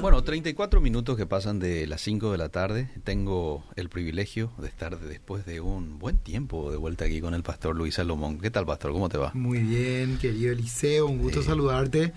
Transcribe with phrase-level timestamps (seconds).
[0.00, 2.88] Bueno, 34 minutos que pasan de las 5 de la tarde.
[3.04, 7.42] Tengo el privilegio de estar después de un buen tiempo de vuelta aquí con el
[7.42, 8.38] pastor Luis Salomón.
[8.38, 8.92] ¿Qué tal, pastor?
[8.92, 9.30] ¿Cómo te va?
[9.34, 12.14] Muy bien, querido Eliseo, un gusto saludarte.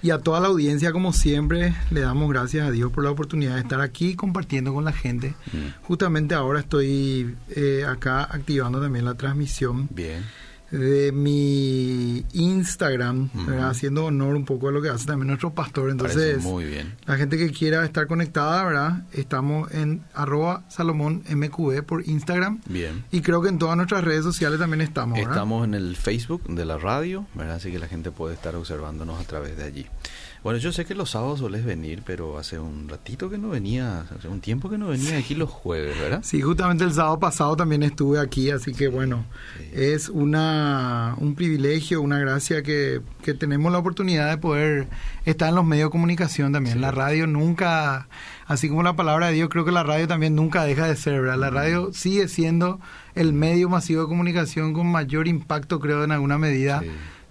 [0.00, 3.54] Y a toda la audiencia, como siempre, le damos gracias a Dios por la oportunidad
[3.54, 5.34] de estar aquí compartiendo con la gente.
[5.52, 5.82] Mm.
[5.82, 9.88] Justamente ahora estoy eh, acá activando también la transmisión.
[9.90, 10.22] Bien
[10.78, 13.30] de mi Instagram,
[13.62, 15.90] haciendo honor un poco a lo que hace también nuestro pastor.
[15.90, 16.94] Entonces, muy bien.
[17.06, 19.04] la gente que quiera estar conectada, ¿verdad?
[19.12, 22.60] Estamos en arroba Salomón MQB por Instagram.
[22.66, 23.04] Bien.
[23.12, 25.32] Y creo que en todas nuestras redes sociales también estamos, ¿verdad?
[25.32, 27.56] Estamos en el Facebook de la radio, ¿verdad?
[27.56, 29.86] Así que la gente puede estar observándonos a través de allí.
[30.44, 34.02] Bueno, yo sé que los sábados sueles venir, pero hace un ratito que no venía,
[34.14, 36.20] hace un tiempo que no venía aquí los jueves, ¿verdad?
[36.22, 39.24] Sí, justamente el sábado pasado también estuve aquí, así que bueno,
[39.72, 44.86] es una un privilegio, una gracia que, que, tenemos la oportunidad de poder
[45.24, 46.82] estar en los medios de comunicación también.
[46.82, 48.06] La radio nunca,
[48.46, 51.22] así como la palabra de Dios, creo que la radio también nunca deja de ser,
[51.22, 51.38] ¿verdad?
[51.38, 52.80] La radio sigue siendo
[53.14, 56.82] el medio masivo de comunicación con mayor impacto, creo, en alguna medida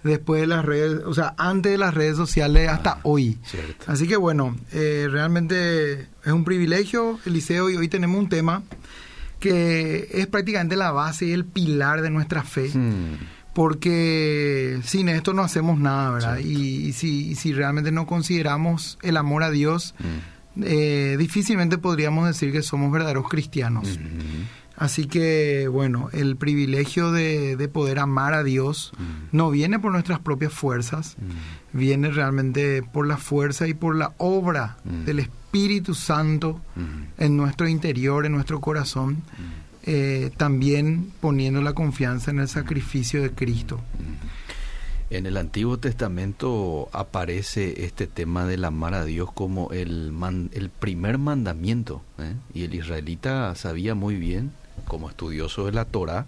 [0.04, 3.38] después de las redes, o sea, antes de las redes sociales hasta ah, hoy.
[3.86, 8.62] Así que bueno, eh, realmente es un privilegio, Eliseo, y hoy tenemos un tema
[9.40, 12.70] que es prácticamente la base y el pilar de nuestra fe.
[12.72, 13.16] Hmm.
[13.54, 16.38] Porque sin esto no hacemos nada, ¿verdad?
[16.38, 20.62] Y, si, si, realmente no consideramos el amor a Dios, hmm.
[20.64, 23.98] eh, difícilmente podríamos decir que somos verdaderos cristianos.
[23.98, 24.44] Hmm.
[24.84, 29.34] Así que, bueno, el privilegio de, de poder amar a Dios mm.
[29.34, 31.78] no viene por nuestras propias fuerzas, mm.
[31.78, 35.04] viene realmente por la fuerza y por la obra mm.
[35.06, 36.60] del Espíritu Santo
[37.16, 39.22] en nuestro interior, en nuestro corazón,
[39.84, 43.80] eh, también poniendo la confianza en el sacrificio de Cristo.
[45.08, 50.12] En el Antiguo Testamento aparece este tema del amar a Dios como el,
[50.52, 52.34] el primer mandamiento, ¿eh?
[52.52, 54.52] y el israelita sabía muy bien
[54.86, 56.26] como estudioso de la Torah,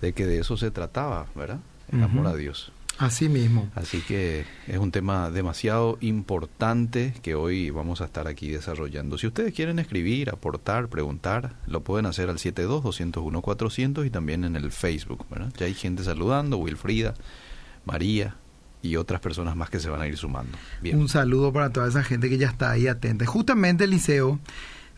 [0.00, 1.60] de que de eso se trataba, ¿verdad?
[1.92, 2.72] El amor a Dios.
[2.98, 3.68] Así mismo.
[3.74, 9.18] Así que es un tema demasiado importante que hoy vamos a estar aquí desarrollando.
[9.18, 14.72] Si ustedes quieren escribir, aportar, preguntar, lo pueden hacer al 72-201-400 y también en el
[14.72, 15.26] Facebook.
[15.30, 15.52] ¿verdad?
[15.58, 17.14] Ya hay gente saludando, Wilfrida,
[17.84, 18.36] María
[18.80, 20.56] y otras personas más que se van a ir sumando.
[20.80, 20.98] Bien.
[20.98, 23.26] Un saludo para toda esa gente que ya está ahí atenta.
[23.26, 24.38] Justamente, Eliseo,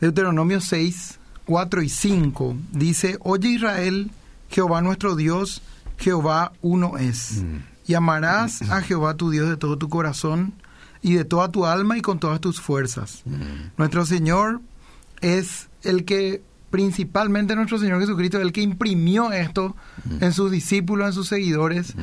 [0.01, 1.18] Deuteronomio 6,
[1.49, 4.11] 4 y 5 dice, Oye Israel,
[4.51, 5.63] Jehová nuestro Dios,
[5.97, 7.43] Jehová uno es.
[7.43, 7.57] Mm.
[7.87, 10.53] Y amarás a Jehová tu Dios de todo tu corazón
[11.01, 13.23] y de toda tu alma y con todas tus fuerzas.
[13.25, 13.79] Mm.
[13.79, 14.61] Nuestro Señor
[15.23, 20.25] es el que, principalmente nuestro Señor Jesucristo, el que imprimió esto mm.
[20.25, 21.95] en sus discípulos, en sus seguidores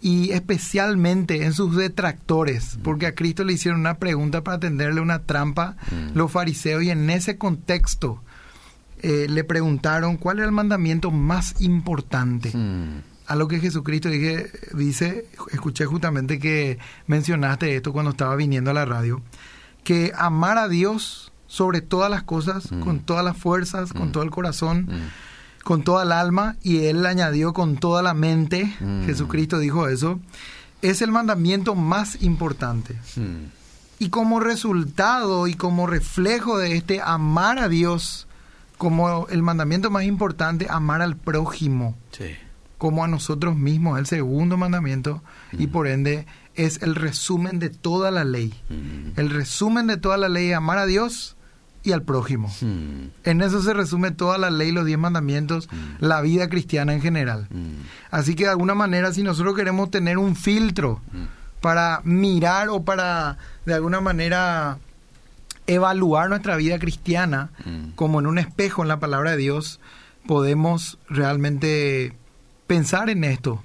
[0.00, 5.18] y especialmente en sus detractores, porque a Cristo le hicieron una pregunta para tenderle una
[5.18, 5.76] trampa
[6.14, 8.22] los fariseos y en ese contexto
[9.08, 12.50] eh, le preguntaron cuál era el mandamiento más importante.
[12.52, 13.02] Hmm.
[13.28, 18.74] A lo que Jesucristo dije, dice, escuché justamente que mencionaste esto cuando estaba viniendo a
[18.74, 19.22] la radio,
[19.84, 22.80] que amar a Dios sobre todas las cosas, hmm.
[22.80, 24.12] con todas las fuerzas, con hmm.
[24.12, 24.88] todo el corazón,
[25.62, 28.74] con toda el alma, y él añadió con toda la mente,
[29.06, 30.18] Jesucristo dijo eso,
[30.82, 32.96] es el mandamiento más importante.
[34.00, 38.25] Y como resultado y como reflejo de este amar a Dios,
[38.78, 41.96] como el mandamiento más importante, amar al prójimo.
[42.78, 45.22] Como a nosotros mismos, el segundo mandamiento,
[45.52, 48.54] y por ende es el resumen de toda la ley.
[49.16, 51.36] El resumen de toda la ley es amar a Dios
[51.82, 52.52] y al prójimo.
[53.24, 55.68] En eso se resume toda la ley, los diez mandamientos,
[56.00, 57.48] la vida cristiana en general.
[58.10, 61.00] Así que de alguna manera, si nosotros queremos tener un filtro
[61.60, 64.78] para mirar o para de alguna manera
[65.66, 67.90] evaluar nuestra vida cristiana mm.
[67.94, 69.80] como en un espejo en la palabra de Dios,
[70.26, 72.14] podemos realmente
[72.66, 73.62] pensar en esto.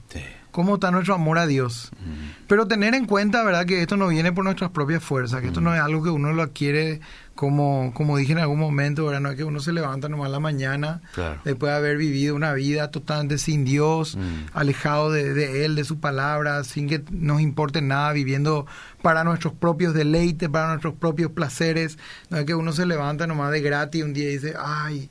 [0.52, 1.92] ¿Cómo está nuestro amor a Dios?
[2.00, 2.46] Mm.
[2.48, 5.62] Pero tener en cuenta, ¿verdad?, que esto no viene por nuestras propias fuerzas, que esto
[5.62, 5.64] mm.
[5.64, 7.00] no es algo que uno lo adquiere
[7.42, 9.20] como, como dije en algún momento, ¿verdad?
[9.20, 11.02] No es que uno se levanta nomás la mañana,
[11.44, 14.16] después de haber vivido una vida totalmente sin Dios,
[14.54, 18.68] alejado de, de, Él, de su palabra, sin que nos importe nada, viviendo
[19.02, 21.98] para nuestros propios deleites, para nuestros propios placeres.
[22.30, 25.10] No es que uno se levanta nomás de gratis un día y dice, ay,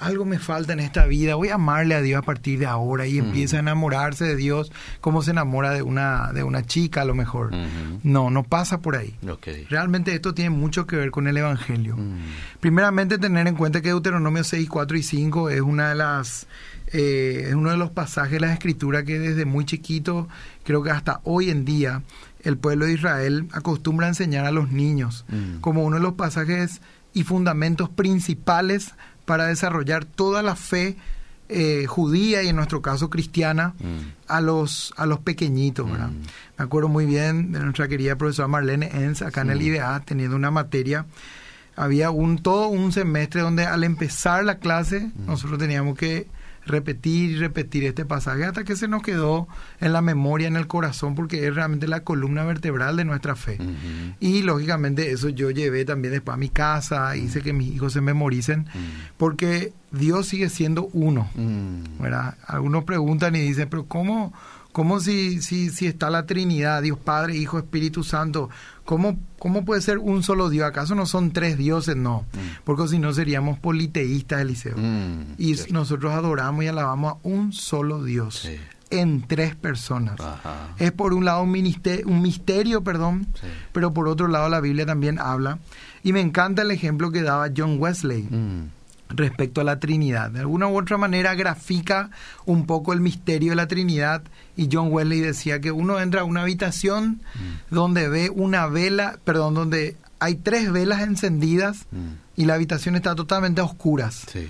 [0.00, 3.06] algo me falta en esta vida, voy a amarle a Dios a partir de ahora
[3.06, 7.04] y empieza a enamorarse de Dios como se enamora de una, de una chica a
[7.04, 7.52] lo mejor.
[8.02, 9.14] No, no pasa por ahí.
[9.68, 11.96] Realmente esto tiene mucho que ver con el Evangelio.
[12.60, 16.46] Primeramente tener en cuenta que Deuteronomio 6, 4 y 5 es una de las
[16.92, 20.28] eh, es uno de los pasajes de la escritura que desde muy chiquito,
[20.64, 22.02] creo que hasta hoy en día,
[22.42, 25.60] el pueblo de Israel acostumbra a enseñar a los niños Mm.
[25.60, 26.80] como uno de los pasajes
[27.12, 28.94] y fundamentos principales
[29.24, 30.96] para desarrollar toda la fe
[31.52, 34.12] eh, judía y en nuestro caso cristiana Mm.
[34.28, 36.08] a los a los pequeñitos, ¿verdad?
[36.10, 36.22] Mm.
[36.58, 39.60] Me acuerdo muy bien de nuestra querida profesora Marlene Enz acá en el.
[39.62, 41.06] IDA teniendo una materia
[41.76, 45.26] había un todo un semestre donde al empezar la clase Mm.
[45.26, 46.28] nosotros teníamos que
[46.70, 49.48] repetir y repetir este pasaje hasta que se nos quedó
[49.80, 53.58] en la memoria, en el corazón, porque es realmente la columna vertebral de nuestra fe.
[54.20, 58.00] Y lógicamente eso yo llevé también después a mi casa, hice que mis hijos se
[58.00, 58.66] memoricen,
[59.16, 61.28] porque Dios sigue siendo uno.
[61.98, 62.36] ¿verdad?
[62.46, 64.32] Algunos preguntan y dicen, pero ¿cómo,
[64.72, 68.50] cómo si, si, si está la Trinidad, Dios Padre, Hijo, Espíritu Santo?
[68.84, 70.66] ¿Cómo, ¿Cómo puede ser un solo Dios?
[70.66, 71.96] ¿Acaso no son tres dioses?
[71.96, 72.62] No, Mm.
[72.64, 74.76] porque si no seríamos politeístas, Eliseo.
[74.76, 75.34] Mm.
[75.38, 75.74] Y Cierto.
[75.74, 78.56] nosotros adoramos y alabamos a un solo Dios Sí.
[78.90, 80.18] en tres personas.
[80.20, 80.74] Ajá.
[80.78, 83.46] Es por un lado un, minister- un misterio, perdón, Sí.
[83.72, 85.58] pero por otro lado la Biblia también habla.
[86.02, 88.70] Y me encanta el ejemplo que daba John Wesley Mm.
[89.10, 90.30] Respecto a la Trinidad.
[90.30, 92.10] De alguna u otra manera grafica
[92.46, 94.22] un poco el misterio de la Trinidad
[94.56, 97.74] y John Wesley decía que uno entra a una habitación Mm.
[97.74, 102.40] donde ve una vela, perdón, donde hay tres velas encendidas Mm.
[102.40, 104.26] y la habitación está totalmente a oscuras.
[104.30, 104.48] Sí.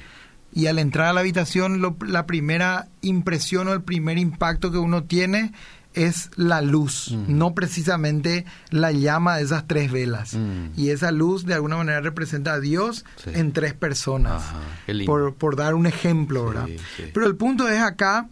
[0.52, 4.78] Y al entrar a la habitación, lo- la primera impresión o el primer impacto que
[4.78, 5.52] uno tiene
[5.94, 7.36] es la luz, Mm.
[7.38, 10.34] no precisamente la llama de esas tres velas.
[10.34, 10.78] Mm.
[10.78, 13.30] Y esa luz de alguna manera representa a Dios Sí.
[13.34, 14.58] en tres personas, Ajá.
[15.06, 16.66] Por, por dar un ejemplo, Sí, ¿verdad?
[16.96, 17.02] sí.
[17.12, 18.28] Pero el punto es acá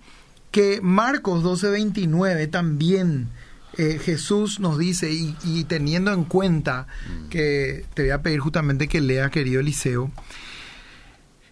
[0.51, 3.29] que Marcos 12:29 también
[3.77, 7.29] eh, Jesús nos dice, y, y teniendo en cuenta Mm.
[7.29, 10.11] que te voy a pedir justamente que leas, querido Eliseo,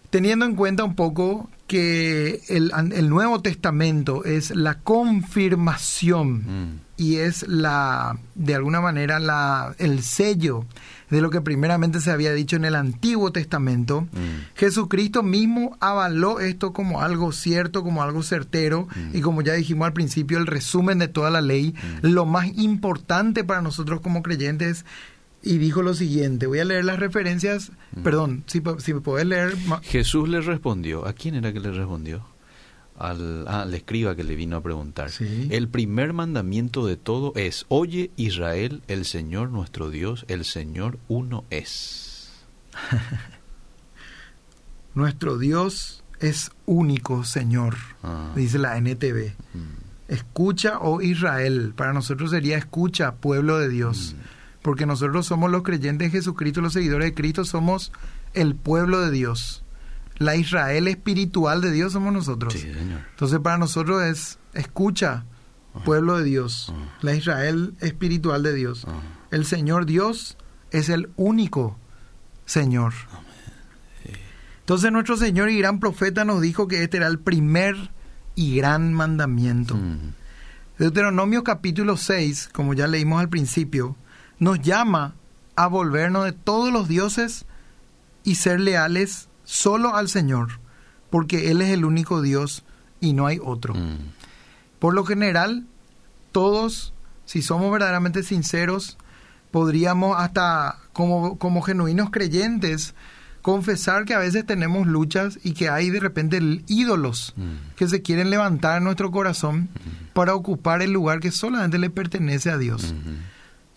[0.09, 6.79] teniendo en cuenta un poco que el, el Nuevo Testamento es la confirmación Mm.
[6.97, 10.65] y es la de alguna manera la el sello
[11.09, 14.01] de lo que primeramente se había dicho en el Antiguo Testamento.
[14.01, 14.55] Mm.
[14.55, 19.15] Jesucristo mismo avaló esto como algo cierto, como algo certero Mm.
[19.17, 22.07] y como ya dijimos al principio, el resumen de toda la ley, Mm.
[22.07, 24.85] lo más importante para nosotros como creyentes
[25.43, 27.71] y dijo lo siguiente, voy a leer las referencias,
[28.03, 31.07] perdón, si, me podés leer, Jesús le respondió.
[31.07, 32.25] ¿A quién era que le respondió?
[32.97, 35.11] Al, ah, al escriba que le vino a preguntar.
[35.11, 35.47] Sí.
[35.51, 41.45] El primer mandamiento de todo es, oye Israel, el Señor nuestro Dios, el Señor uno
[41.51, 42.31] es.
[44.95, 48.31] nuestro Dios es único, Señor, Ah.
[48.35, 49.33] dice la NTV.
[49.53, 49.59] Mm.
[50.07, 51.73] Escucha, oh Israel.
[51.75, 54.15] Para nosotros sería escucha, pueblo de Dios.
[54.15, 54.36] Mm.
[54.67, 57.93] Porque nosotros somos los creyentes de Jesucristo, los seguidores de Cristo, somos
[58.33, 59.63] el pueblo de Dios.
[60.17, 62.51] La Israel espiritual de Dios somos nosotros.
[62.51, 62.99] Sí, señor.
[63.11, 65.23] Entonces para nosotros es escucha,
[65.85, 66.73] pueblo de Dios.
[66.99, 68.85] La Israel espiritual de Dios.
[69.31, 70.37] El Señor Dios
[70.71, 71.79] es el único
[72.45, 72.91] Señor.
[74.59, 77.91] Entonces nuestro Señor y gran profeta nos dijo que este era el primer
[78.35, 79.79] y gran mandamiento.
[80.77, 83.95] Deuteronomio capítulo 6, como ya leímos al principio,
[84.39, 85.15] nos llama
[85.55, 87.45] a volvernos de todos los dioses
[88.23, 90.59] y ser leales solo al Señor,
[91.09, 92.63] porque Él es el único Dios
[92.99, 93.73] y no hay otro.
[93.73, 93.97] Mm.
[94.79, 95.65] Por lo general,
[96.31, 96.93] todos,
[97.25, 98.97] si somos verdaderamente sinceros,
[99.51, 102.93] podríamos hasta como, como genuinos creyentes
[103.41, 107.75] confesar que a veces tenemos luchas y que hay de repente ídolos Mm.
[107.77, 109.69] que se quieren levantar en nuestro corazón
[110.13, 112.93] para ocupar el lugar que solamente le pertenece a Dios.
[112.93, 113.17] Mhm.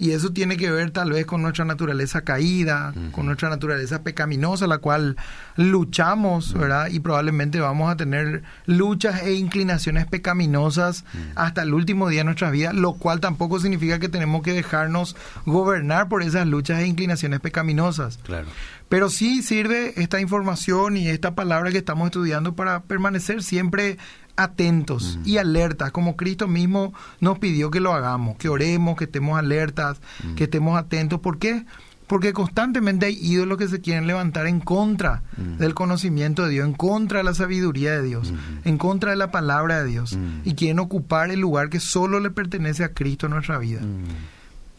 [0.00, 4.66] Y eso tiene que ver tal vez con nuestra naturaleza caída, con nuestra naturaleza pecaminosa,
[4.66, 5.16] la cual
[5.57, 6.88] luchamos, ¿verdad?
[6.88, 11.04] Y probablemente vamos a tener luchas e inclinaciones pecaminosas
[11.35, 15.16] hasta el último día de nuestra vida, lo cual tampoco significa que tenemos que dejarnos
[15.45, 18.19] gobernar por esas luchas e inclinaciones pecaminosas.
[18.23, 18.47] Claro.
[18.88, 23.99] Pero sí sirve esta información y esta palabra que estamos estudiando para permanecer siempre
[24.37, 29.38] atentos y alertas, como Cristo mismo nos pidió que lo hagamos, que oremos, que estemos
[29.38, 30.00] alertas,
[30.37, 31.20] que estemos atentos.
[31.20, 31.64] ¿Por qué?
[32.06, 36.75] Porque constantemente hay ídolos que se quieren levantar en contra del conocimiento de Dios, en
[36.75, 38.32] contra de la sabiduría de Dios,
[38.64, 42.30] en contra de la palabra de Dios, y quieren ocupar el lugar que solo le
[42.30, 43.80] pertenece a Cristo en nuestra vida.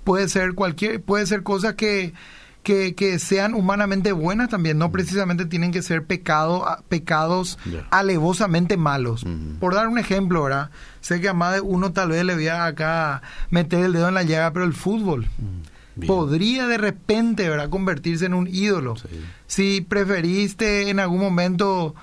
[0.03, 2.13] Puede ser cualquier puede ser cosas que,
[2.63, 7.57] que, que sean humanamente buenas también no precisamente tienen que ser pecado, pecados
[7.89, 9.25] alevosamente malos
[9.59, 10.69] por dar un ejemplo ¿verdad?
[10.99, 14.07] sé que a más de uno tal vez le voy a acá meter el dedo
[14.09, 15.27] en la llaga pero el fútbol
[15.93, 16.05] Mm.
[16.07, 17.69] Podría de repente ¿verdad?
[17.69, 19.07] convertirse en un ídolo Sí.
[19.45, 21.95] si preferiste en algún momento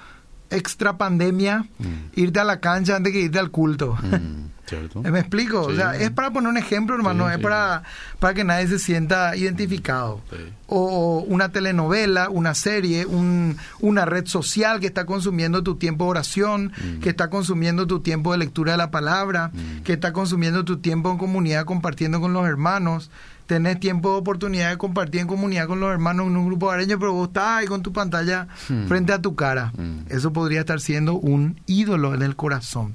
[0.51, 1.85] extra pandemia Mm.
[2.21, 4.48] irte a la cancha antes que irte al culto Mm.
[4.69, 5.03] ¿Cierto?
[5.03, 5.63] ¿Me explico?
[5.63, 7.43] O sea, es para poner un ejemplo, hermano, Sí, es sí.
[7.43, 7.83] para,
[8.19, 10.21] para que nadie se sienta identificado.
[10.67, 16.11] O una telenovela, una serie, un- una red social que está consumiendo tu tiempo de
[16.11, 17.01] oración, Mm.
[17.01, 19.83] que está consumiendo tu tiempo de lectura de la palabra, Mm.
[19.83, 23.11] que está consumiendo tu tiempo en comunidad compartiendo con los hermanos.
[23.47, 26.99] Tenés tiempo de oportunidad de compartir en comunidad con los hermanos en un grupo areño,
[26.99, 28.89] pero vos estás ahí con tu pantalla Mm.
[28.89, 29.73] frente a tu cara.
[30.11, 32.93] Eso podría estar siendo un ídolo en el corazón.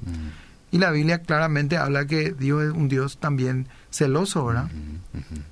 [0.74, 4.64] Y la Biblia claramente habla que Dios es un Dios también celoso, ¿verdad?
[4.64, 5.42] Mm, ujú.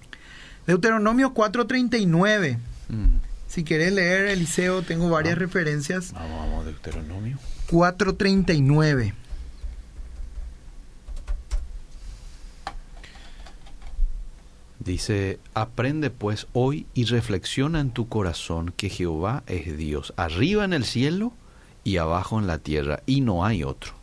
[0.67, 2.59] Deuteronomio 4:39.
[2.89, 3.19] Mm.
[3.47, 6.13] Si querés leer, Eliseo, tengo varias referencias.
[6.13, 7.39] Vamos, vamos, Deuteronomio.
[7.71, 9.15] 4:39.
[14.81, 20.73] Dice, aprende pues hoy y reflexiona en tu corazón que Jehová es Dios, arriba en
[20.73, 21.33] el cielo
[21.85, 24.02] y abajo en la tierra, y no hay otro.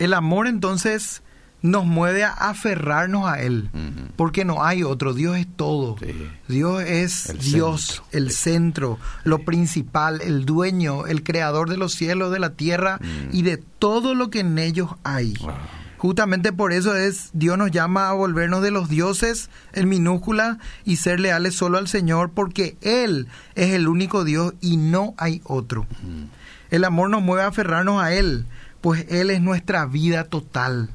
[0.00, 1.22] El amor entonces
[1.62, 3.68] nos mueve a aferrarnos a Él,
[4.16, 5.12] porque no hay otro.
[5.12, 5.96] Dios es todo.
[6.00, 6.06] Sí.
[6.48, 8.04] Dios es El Dios, centro.
[8.12, 13.36] el centro, lo principal, el dueño, el creador de los cielos, de la tierra Mm.
[13.36, 15.34] y de todo lo que en ellos hay.
[15.42, 15.50] Wow.
[15.98, 20.96] Justamente por eso es Dios nos llama a volvernos de los dioses en minúscula y
[20.96, 25.82] ser leales solo al Señor porque Él es el único Dios y no hay otro.
[26.02, 26.24] Mm.
[26.70, 28.46] El amor nos mueve a aferrarnos a Él,
[28.80, 30.90] pues Él es nuestra vida total.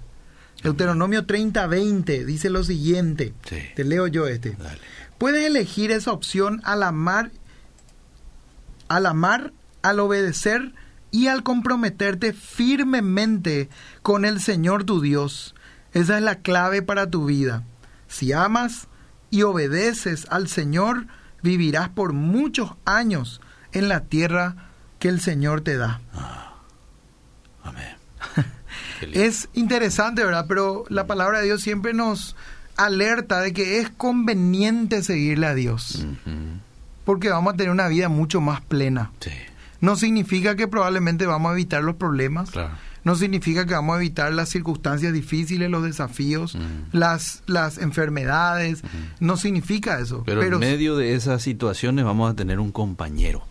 [0.63, 3.33] Deuteronomio 30:20 dice lo siguiente.
[3.47, 3.57] Sí.
[3.75, 4.51] Te leo yo este.
[4.51, 4.79] Dale.
[5.17, 7.31] Puedes elegir esa opción al amar,
[8.87, 10.73] al amar, al obedecer
[11.11, 13.69] y al comprometerte firmemente
[14.01, 15.55] con el Señor tu Dios.
[15.93, 17.63] Esa es la clave para tu vida.
[18.07, 18.87] Si amas
[19.29, 21.07] y obedeces al Señor,
[21.41, 23.39] vivirás por muchos años
[23.71, 26.01] en la tierra que el Señor te da.
[27.65, 27.87] Amén.
[29.13, 30.45] Es interesante, ¿verdad?
[30.47, 32.35] Pero la palabra de Dios siempre nos
[32.77, 36.05] alerta de que es conveniente seguirle a Dios,
[37.03, 39.11] porque vamos a tener una vida mucho más plena.
[39.19, 39.31] Sí,
[39.81, 42.73] No significa que probablemente vamos a evitar los problemas, claro.
[43.03, 46.63] no significa que vamos a evitar las circunstancias difíciles, los desafíos, Ujú.
[46.93, 48.81] las, las enfermedades,
[49.19, 50.23] no significa eso.
[50.25, 53.45] Pero, en medio de esas situaciones vamos a tener un compañero,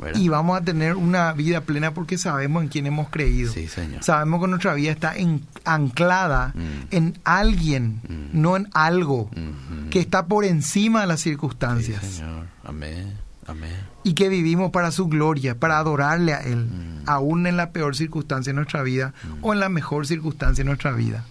[0.00, 0.20] ¿verdad?
[0.20, 3.52] y vamos a tener una vida plena porque sabemos en quién hemos creído.
[3.52, 4.02] Sí, señor.
[4.02, 6.60] Sabemos que nuestra vida está en- anclada Mm.
[6.94, 8.40] en alguien, Mm.
[8.40, 9.90] no en algo, Ujú.
[9.90, 12.46] que está por encima de las Sí, circunstancias señor.
[12.64, 13.14] Amén.
[13.46, 13.72] Amén.
[14.04, 17.02] y que vivimos para su gloria, para adorarle a Él, Mm.
[17.08, 20.92] aún en la peor circunstancia de nuestra vida o en la mejor circunstancia de nuestra
[20.92, 21.24] vida.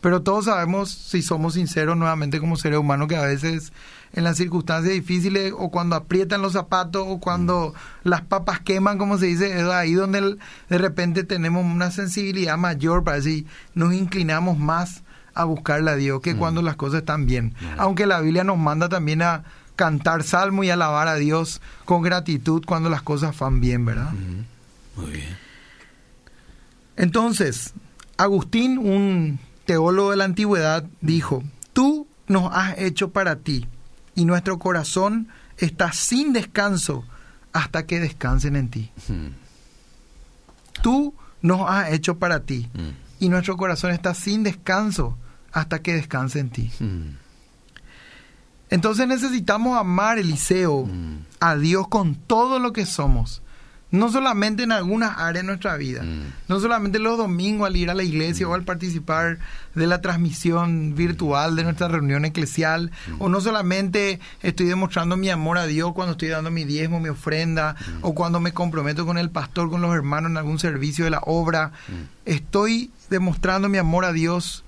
[0.00, 3.72] Pero todos sabemos, si somos sinceros nuevamente como seres humanos, que a veces
[4.12, 7.74] en las circunstancias difíciles o cuando aprietan los zapatos o cuando
[8.04, 8.08] Mm.
[8.08, 10.38] las papas queman, como se dice, es ahí donde el-
[10.68, 15.02] de repente tenemos una sensibilidad mayor para decir, nos inclinamos más
[15.34, 16.38] a buscarle a Dios que Mm.
[16.38, 17.54] cuando las cosas están bien.
[17.60, 17.64] Mm.
[17.80, 19.44] Aunque la Biblia nos manda también a
[19.76, 24.10] cantar salmo y alabar a Dios con gratitud cuando las cosas van bien, ¿verdad?
[24.96, 25.36] Muy bien.
[26.96, 27.74] Entonces,
[28.16, 31.42] Agustín, un teólogo de la antigüedad, dijo,
[31.74, 33.66] tú nos has hecho para ti
[34.14, 37.04] y nuestro corazón está sin descanso
[37.52, 38.90] hasta que descansen en ti.
[38.96, 39.30] Ujú.
[40.82, 42.88] Tú nos has hecho para ti Mm.
[43.20, 45.16] y nuestro corazón está sin descanso
[45.52, 46.70] hasta que descanse en ti.
[46.80, 47.16] Mm.
[48.70, 50.88] Entonces necesitamos amar, Eliseo,
[51.40, 53.42] a Dios con todo lo que somos.
[53.90, 56.02] No solamente en algunas áreas de nuestra vida.
[56.02, 56.32] Mm.
[56.48, 59.38] No solamente los domingos al ir a la iglesia o al participar
[59.74, 62.90] de la transmisión virtual de nuestra reunión eclesial.
[63.18, 67.08] O no solamente estoy demostrando mi amor a Dios cuando estoy dando mi diezmo, mi
[67.08, 67.76] ofrenda.
[68.02, 71.20] O cuando me comprometo con el pastor, con los hermanos en algún servicio de la
[71.24, 71.72] obra.
[72.26, 74.64] Estoy demostrando mi amor a Dios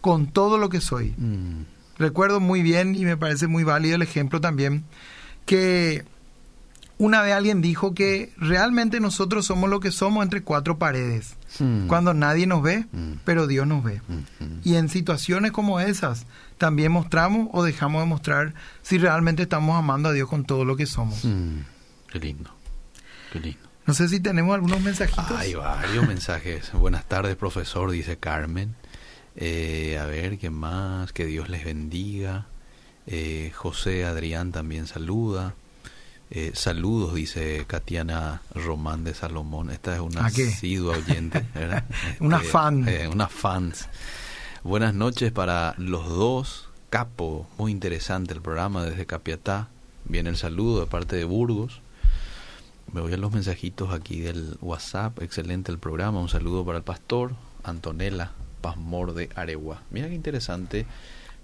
[0.00, 1.14] con todo lo que soy.
[1.18, 1.64] Mm.
[1.98, 4.84] Recuerdo muy bien y me parece muy válido el ejemplo también
[5.46, 6.04] que
[7.04, 11.86] una vez alguien dijo que realmente nosotros somos lo que somos entre cuatro paredes, Mm.
[11.88, 13.14] cuando nadie nos ve, Mm.
[13.24, 14.00] pero Dios nos ve.
[14.08, 14.50] Ujú.
[14.64, 16.26] Y en situaciones como esas
[16.58, 20.76] también mostramos o dejamos de mostrar si realmente estamos amando a Dios con todo lo
[20.76, 21.20] que somos.
[22.10, 22.50] Qué lindo.
[23.32, 23.58] Qué lindo.
[23.86, 25.32] No sé si tenemos algunos mensajitos.
[25.32, 26.72] Hay varios mensajes.
[26.72, 28.76] Buenas tardes, profesor, dice Carmen.
[29.34, 31.12] Eh, a ver, ¿qué más?
[31.12, 32.46] Que Dios les bendiga.
[33.08, 35.54] Eh, José Adrián también saluda.
[36.34, 39.70] Eh, saludos, dice Katiana Román de Salomón.
[39.70, 41.44] Esta es una asidua oyente.
[41.54, 41.84] ¿verdad?
[42.20, 42.88] Una Este, fan.
[42.88, 43.88] eh, fans.
[44.64, 46.68] Buenas noches para los dos.
[46.88, 49.68] Capo, muy interesante el programa desde Capiatá.
[50.06, 51.82] Viene el saludo de parte de Burgos.
[52.94, 55.20] Me voy a los mensajitos aquí del WhatsApp.
[55.22, 56.18] Excelente el programa.
[56.20, 59.82] Un saludo para el pastor Antonella Pasmor de Aregua.
[59.90, 60.86] Mira qué interesante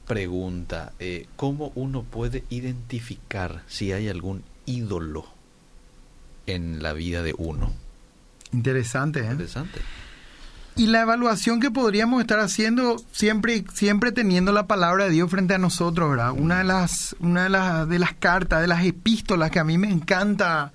[0.06, 0.92] pregunta.
[0.98, 5.26] Eh, ¿Cómo uno puede identificar si hay algún ídolo
[6.46, 7.72] en la vida de uno?
[8.52, 9.30] Interesante, ¿eh?
[9.30, 9.80] Interesante.
[10.76, 15.54] Y la evaluación que podríamos estar haciendo siempre, siempre teniendo la palabra de Dios frente
[15.54, 16.30] a nosotros, ¿verdad?
[16.30, 19.76] Una de las, una de las, de las cartas, de las epístolas que a mí
[19.76, 20.72] me encanta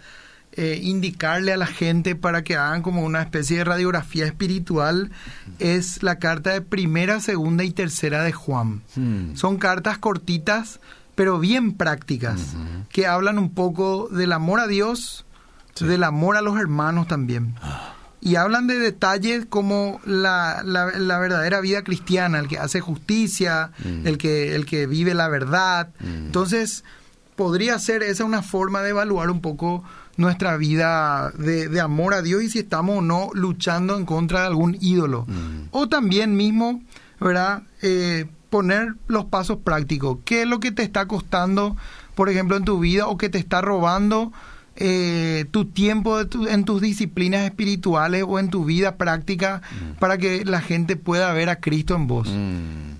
[0.56, 5.10] eh, indicarle a la gente para que hagan como una especie de radiografía espiritual
[5.58, 8.84] es la carta de primera, segunda y tercera de Juan.
[8.96, 9.36] Hmm.
[9.36, 10.80] Son cartas cortitas,
[11.16, 12.56] pero bien prácticas,
[12.90, 15.26] que hablan un poco del amor a Dios,
[15.76, 15.86] Sí.
[15.86, 17.56] del amor a los hermanos también.
[17.62, 17.90] Ah,
[18.26, 23.72] Y hablan de detalles como la, la- la verdadera vida cristiana, el que hace justicia,
[23.84, 24.08] Mm.
[24.08, 25.90] el, que, el que vive la verdad.
[26.00, 26.28] Mm.
[26.28, 26.86] Entonces,
[27.36, 29.84] podría ser esa una forma de evaluar un poco
[30.16, 34.42] nuestra vida de, de amor a Dios y si estamos o no luchando en contra
[34.42, 35.26] de algún ídolo.
[35.28, 35.68] Mm.
[35.72, 36.82] O también mismo,
[37.20, 37.64] ¿verdad?
[37.82, 40.20] Eh, poner los pasos prácticos.
[40.26, 41.76] ¿Qué es lo que te está costando,
[42.14, 44.32] por ejemplo, en tu vida o que te está robando
[44.76, 49.62] eh, tu tiempo de tu- en tus disciplinas espirituales o en tu vida práctica
[50.00, 52.28] para que la gente pueda ver a Cristo en vos?
[52.30, 52.94] Mm.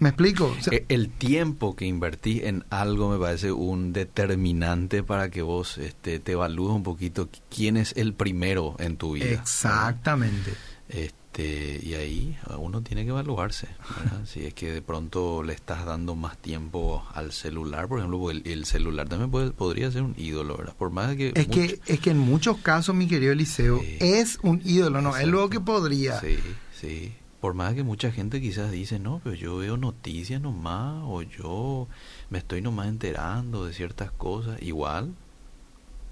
[0.00, 0.52] ¿Me explico?
[0.58, 5.42] O sea, Eh, El tiempo que invertí en algo me parece un determinante para que
[5.42, 9.26] vos este, te evalúes un poquito quién es el primero en tu vida.
[9.26, 10.52] exactamente.
[10.88, 13.68] Este, y ahí uno tiene que evaluarse.
[14.02, 14.24] ¿verdad?
[14.26, 18.42] si es que de pronto le estás dando más tiempo al celular, por ejemplo, el,
[18.44, 20.74] el celular también puede- podría ser un ídolo, ¿verdad?
[20.76, 21.32] Por más que...
[21.34, 23.96] Es que, es que en muchos casos, mi querido Eliseo, Sí.
[24.00, 26.20] es un ídolo, no es lo que podría.
[26.20, 26.36] Sí,
[26.78, 27.12] sí.
[27.40, 31.88] Por más que mucha gente quizás dice, no, pero yo veo noticias nomás, o yo
[32.30, 35.14] me estoy nomás enterando de ciertas cosas, igual,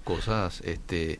[0.03, 1.19] cosas, este,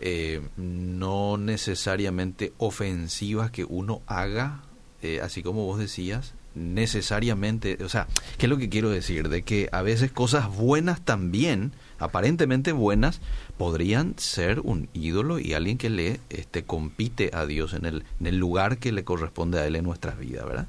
[0.00, 4.62] eh, no necesariamente ofensivas que uno haga,
[5.02, 8.06] eh, así como vos decías, necesariamente, o sea,
[8.38, 9.28] ¿qué es lo que quiero decir?
[9.28, 13.20] De que a veces cosas buenas también, aparentemente buenas,
[13.56, 18.26] podrían ser un ídolo y alguien que le este, compite a Dios en el, en
[18.26, 20.66] el lugar que le corresponde a Él en nuestras vidas, ¿verdad?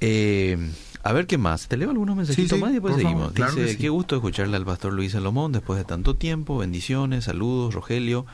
[0.00, 0.56] Eh,
[1.02, 1.68] a ver qué más.
[1.68, 3.32] Te leo algunos mensajitos Sí, sí, más y después favor, seguimos.
[3.32, 3.76] claro Dice, sí.
[3.78, 6.58] qué gusto escucharle al pastor Luis Salomón después de tanto tiempo.
[6.58, 8.26] Bendiciones, saludos, Rogelio.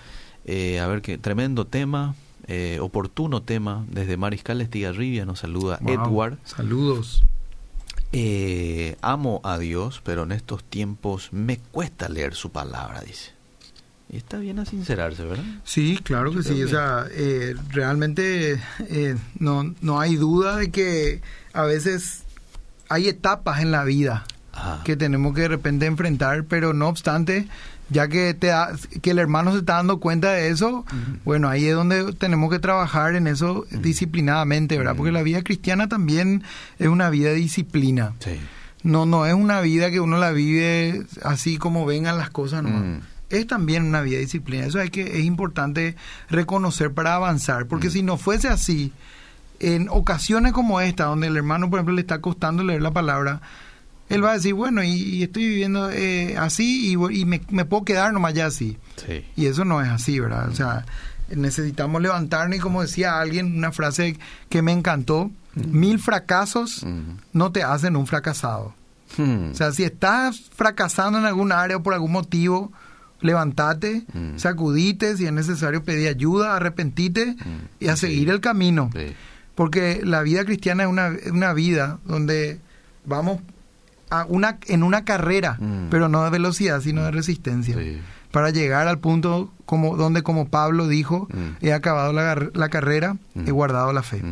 [0.47, 2.15] Eh, a ver qué tremendo tema,
[2.47, 3.85] eh, oportuno tema.
[3.91, 6.39] Desde Mariscal Estigarribia nos saluda Wow, Edward.
[6.45, 7.23] Saludos.
[8.13, 13.33] Eh, amo a Dios, pero en estos tiempos me cuesta leer su palabra, dice.
[14.13, 15.45] Y está bien a sincerarse, ¿verdad?
[15.65, 16.63] Sí, claro Yo que sí.
[16.63, 21.23] O sea, eh, realmente eh, no, no hay duda de que
[21.53, 22.24] a veces
[22.89, 24.25] hay etapas en la vida
[24.85, 27.49] que tenemos que de repente enfrentar, pero no obstante,
[27.91, 30.85] ya que, te da- que el hermano se está dando cuenta de eso,
[31.25, 34.95] bueno, ahí es donde tenemos que trabajar en eso disciplinadamente, ¿verdad?
[34.97, 36.43] Porque la vida cristiana también
[36.79, 38.13] es una vida de disciplina.
[38.21, 38.39] sí.
[38.83, 42.63] No, no es una vida que uno la vive así como vengan las cosas.
[43.31, 44.67] Es también una vida de disciplina.
[44.67, 45.97] Eso hay que, es importante
[46.29, 47.65] reconocer para avanzar.
[47.67, 48.93] Porque si no fuese así,
[49.61, 53.41] en ocasiones como esta, donde el hermano, por ejemplo, le está costando leer la palabra,
[54.09, 57.65] él va a decir, bueno, y, y estoy viviendo eh, así y, y me, me
[57.65, 58.77] puedo quedar nomás ya así.
[58.97, 59.25] Sí.
[59.37, 60.49] Y eso no es así, ¿verdad?
[60.51, 60.85] O sea,
[61.35, 64.19] necesitamos levantarnos y como decía alguien, una frase
[64.51, 67.17] que me encantó, mil fracasos Mm.
[67.33, 68.75] no te hacen un fracasado.
[69.17, 69.53] Hmm.
[69.53, 72.73] O sea, si estás fracasando en algún área o por algún motivo,
[73.21, 74.37] levántate, Mm.
[74.39, 77.69] sacudite, si es necesario pedir ayuda, arrepentite Mm.
[77.81, 78.91] y a seguir el camino.
[78.93, 79.15] Sí.
[79.55, 82.59] Porque la vida cristiana es una, una vida donde
[83.05, 83.41] vamos
[84.11, 85.89] a una, en una carrera, Mm.
[85.91, 87.77] pero no de velocidad, sino de resistencia.
[87.77, 88.01] Sí.
[88.33, 91.65] Para llegar al punto como, donde, como Pablo dijo, Mm.
[91.67, 93.47] he acabado la, la carrera, Mm.
[93.49, 94.23] he guardado la fe.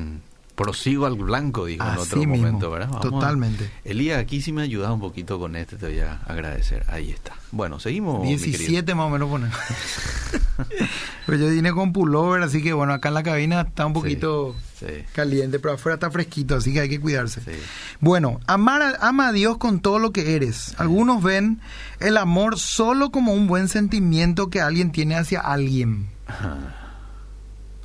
[0.55, 2.89] Prosigo al blanco, dijo en otro mismo, momento, ¿verdad?
[2.89, 3.71] Vamos a- totalmente.
[3.85, 6.85] Elías, aquí sí me ha ayudado un poquito con este, te voy a agradecer.
[6.89, 7.33] Ahí está.
[7.53, 8.21] Bueno, seguimos.
[8.23, 8.59] mi querido.
[8.59, 9.49] 17 más o menos pone.
[11.27, 14.55] pues yo vine con pullover, así que bueno, acá en la cabina está un poquito
[14.79, 17.41] Sí, caliente, pero afuera está fresquito, así que hay que cuidarse.
[17.41, 17.53] sí.
[18.01, 20.75] Bueno, amar a- ama a Dios con todo lo que eres.
[20.79, 21.61] Algunos ven
[22.01, 26.09] el amor solo como un buen sentimiento que alguien tiene hacia alguien.
[26.27, 26.79] Ajá.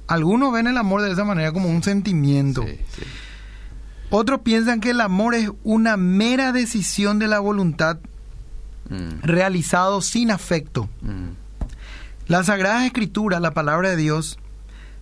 [0.07, 2.63] Algunos ven el amor de esa manera como un sentimiento.
[2.63, 3.03] Sí, sí.
[4.09, 7.99] Otros piensan que el amor es una mera decisión de la voluntad
[8.89, 9.21] Mm.
[9.23, 10.89] realizado sin afecto.
[11.01, 11.31] Mm.
[12.27, 14.39] Las Sagradas Escrituras, la palabra de Dios,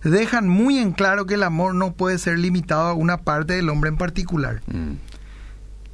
[0.02, 3.68] dejan muy en claro que el amor no puede ser limitado a una parte del
[3.68, 4.62] hombre en particular.
[4.66, 4.94] Mm.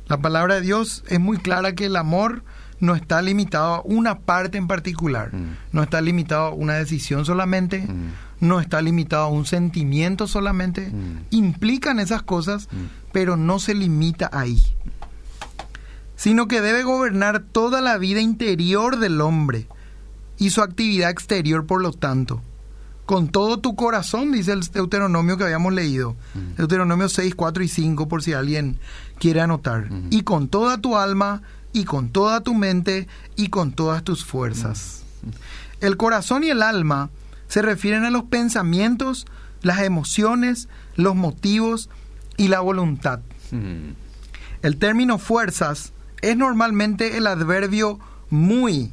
[0.09, 2.45] La palabra de Dios es muy clara que el amor
[2.81, 5.33] no está limitado a una parte en particular.
[5.35, 5.57] Mm.
[5.73, 7.87] No está limitado a una decisión solamente.
[8.43, 11.27] No está limitado a un sentimiento solamente, Mm.
[11.31, 12.87] implican esas cosas, Mm.
[13.13, 14.61] pero no se limita ahí,
[16.17, 19.67] sino que debe gobernar toda la vida interior del hombre
[20.39, 22.43] y su actividad exterior, por lo tanto.
[23.07, 26.17] Con todo tu corazón, dice el Deuteronomio que habíamos leído.
[26.35, 26.57] Mm.
[26.57, 28.79] Deuteronomio 6, 4 y 5, por si alguien
[29.19, 29.91] quiere anotar.
[29.91, 30.09] Mm.
[30.11, 35.03] Y con toda tu alma, y con toda tu mente, y con todas tus fuerzas.
[35.81, 37.11] El corazón y el alma
[37.53, 39.27] se refieren a los pensamientos,
[39.61, 41.91] las emociones, los motivos
[42.39, 43.21] y la voluntad.
[43.51, 43.91] Mm.
[44.63, 48.91] El término fuerzas es normalmente el adverbio muy,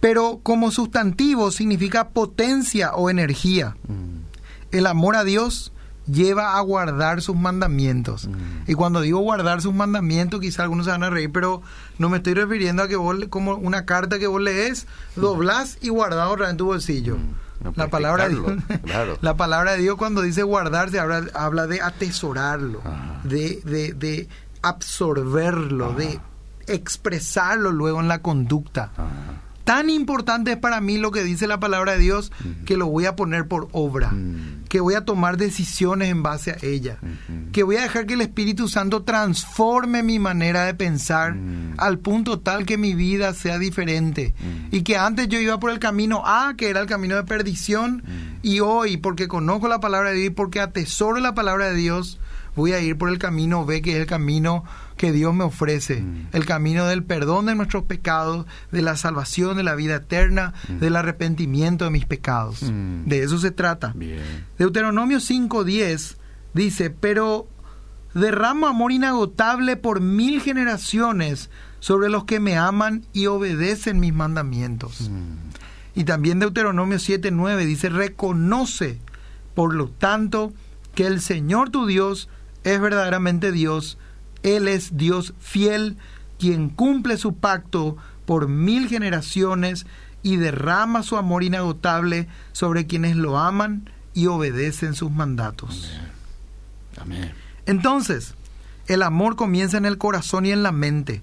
[0.00, 3.76] pero como sustantivo significa potencia o energía.
[3.86, 4.74] Mm.
[4.74, 5.72] El amor a Dios
[6.10, 8.26] lleva a guardar sus mandamientos.
[8.26, 8.70] Mm.
[8.70, 11.62] Y cuando digo guardar sus mandamientos, quizá algunos se van a reír, pero
[11.98, 15.90] no me estoy refiriendo a que vos, como una carta que vos lees, doblás y
[15.90, 17.18] guardás otra en tu bolsillo.
[17.18, 17.51] Mm.
[17.62, 18.52] No, La palabra, de Dios,
[18.84, 19.18] claro.
[19.20, 22.80] la palabra de Dios cuando dice guardarse habla, habla de atesorarlo,
[23.24, 24.28] de, de, de
[24.62, 25.96] absorberlo, Ajá.
[25.96, 26.20] de
[26.66, 28.90] expresarlo luego en la conducta.
[29.64, 32.32] Tan importante es para mí lo que dice la palabra de Dios
[32.66, 34.61] que lo voy a poner por obra, Mm.
[34.72, 36.96] Que voy a tomar decisiones en base a ella,
[37.52, 41.74] que voy a dejar que el Espíritu Santo transforme mi manera de pensar Mm.
[41.76, 44.32] al punto tal que mi vida sea diferente.
[44.40, 44.74] Mm.
[44.74, 48.02] Y que antes yo iba por el camino A, que era el camino de perdición,
[48.06, 48.38] Mm.
[48.46, 52.18] y hoy, porque conozco la palabra de Dios y porque atesoro la palabra de Dios,
[52.56, 54.64] voy a ir por el camino B, que es el camino
[55.02, 56.28] que Dios me ofrece, Mm.
[56.32, 60.78] el camino del perdón de nuestros pecados, de la salvación, de la vida eterna, Mm.
[60.78, 62.62] del arrepentimiento de mis pecados.
[62.62, 63.06] Mm.
[63.08, 63.92] De eso se trata.
[63.96, 64.22] Bien.
[64.58, 66.18] Deuteronomio 5.10
[66.54, 67.48] dice, pero
[68.14, 75.10] derramo amor inagotable por mil generaciones sobre los que me aman y obedecen mis mandamientos.
[75.96, 79.00] Y también Deuteronomio 7.9 dice, reconoce,
[79.54, 80.52] por lo tanto,
[80.94, 82.28] que el Señor tu Dios
[82.62, 83.98] es verdaderamente Dios.
[84.42, 85.96] Él es Dios fiel,
[86.38, 89.86] quien cumple su pacto por mil generaciones
[90.22, 95.90] y derrama su amor inagotable sobre quienes lo aman y obedecen sus mandatos.
[97.00, 97.32] Amén.
[97.66, 98.34] Entonces,
[98.86, 101.22] el amor comienza en el corazón y en la mente,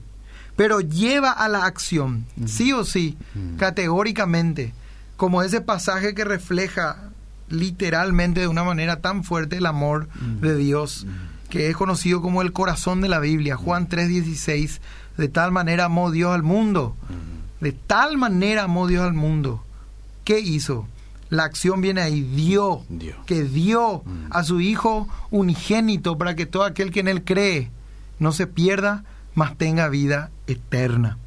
[0.56, 3.18] pero lleva a la acción, sí o sí,
[3.58, 4.74] categóricamente,
[5.18, 7.10] como ese pasaje que refleja
[7.50, 10.08] literalmente de una manera tan fuerte el amor
[10.42, 11.06] de Dios.
[11.50, 14.80] Que es conocido como el corazón de la Biblia, Juan 3:16,
[15.18, 16.96] de tal manera amó Dios al mundo,
[17.60, 19.64] de tal manera amó Dios al mundo.
[20.24, 20.88] ¿Qué hizo?
[21.30, 23.16] La acción viene ahí, dio, Dio.
[23.26, 24.28] que dio Mm.
[24.32, 27.70] a su Hijo unigénito para que todo aquel que en Él cree
[28.20, 29.04] no se pierda,
[29.36, 31.18] mas tenga vida eterna.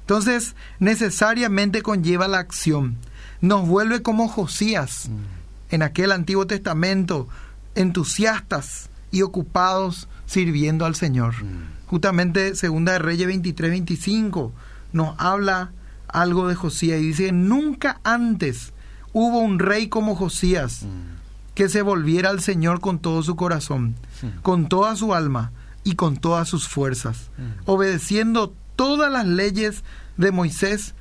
[0.00, 2.96] Entonces, necesariamente conlleva la acción.
[3.40, 5.74] Nos vuelve como Josías Mm.
[5.74, 7.28] en aquel Antiguo Testamento,
[7.74, 11.34] entusiastas y ocupados sirviendo al Señor.
[11.44, 11.86] Mm.
[11.86, 14.52] Justamente Segunda de Reyes 23, 25
[14.92, 15.70] nos habla
[16.08, 18.72] algo de Josías y dice, nunca antes
[19.12, 21.14] hubo un rey como Josías Mm.
[21.54, 23.94] que se volviera al Señor con todo su corazón,
[24.42, 25.52] con toda su alma
[25.84, 27.42] y con todas sus fuerzas, Mm.
[27.66, 29.84] obedeciendo todas las leyes
[30.16, 30.94] de Moisés.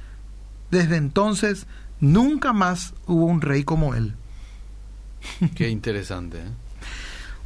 [0.70, 1.66] Desde entonces
[2.00, 4.14] nunca más hubo un rey como él.
[5.56, 6.38] Qué interesante.
[6.40, 6.52] ¿eh?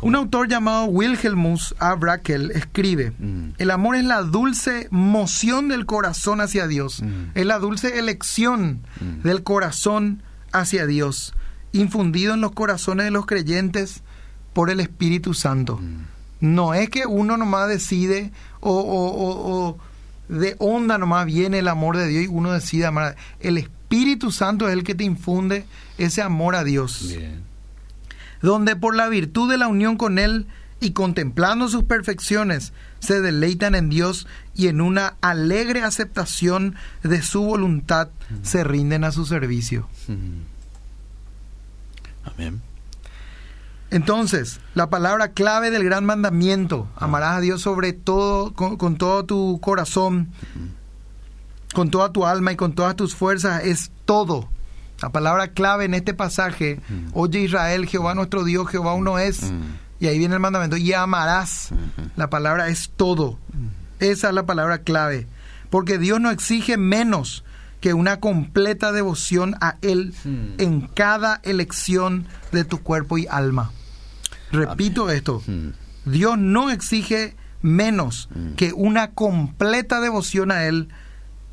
[0.04, 1.96] Un autor llamado Wilhelmus A.
[1.96, 3.50] Brackel escribe, Mm.
[3.58, 7.32] el amor es la dulce moción del corazón hacia Dios, Mm.
[7.34, 9.24] es la dulce elección Mm.
[9.24, 11.34] del corazón hacia Dios,
[11.72, 14.02] infundido en los corazones de los creyentes
[14.54, 15.80] por el Espíritu Santo.
[16.40, 19.78] No es que uno nomás decide o, o- o- o
[20.30, 23.16] de onda nomás viene el amor de Dios y uno decide amar.
[23.40, 25.66] El Espíritu Santo es el que te infunde
[25.98, 27.47] ese amor a Dios Bien.
[28.42, 30.48] Donde por la virtud de la unión con Él
[30.80, 37.44] y contemplando sus perfecciones, se deleitan en Dios y en una alegre aceptación de su
[37.44, 38.10] voluntad
[38.44, 39.88] se rinden a su servicio.
[42.24, 42.62] Amén.
[43.90, 49.24] Entonces, la palabra clave del gran mandamiento, amarás a Dios sobre todo, con, con todo
[49.24, 50.30] tu corazón,
[51.74, 54.50] con toda tu alma y con todas tus fuerzas, es todo.
[55.02, 57.10] La palabra clave en este pasaje, Mm.
[57.14, 59.52] oye Israel, Jehová nuestro Dios, Jehová uno es.
[59.52, 59.62] Mm.
[60.00, 61.70] Y ahí viene el mandamiento, y amarás.
[61.72, 62.10] Ujú.
[62.16, 63.40] La palabra es todo.
[64.00, 65.28] Esa es la palabra clave.
[65.70, 67.44] Porque Dios no exige menos
[67.82, 70.46] que una completa devoción a Él Mm.
[70.62, 73.72] en cada elección de tu cuerpo y alma.
[74.52, 75.42] Repito esto.
[75.46, 75.70] Mm.
[76.10, 78.54] Dios no exige menos Mm.
[78.54, 80.90] que una completa devoción a Él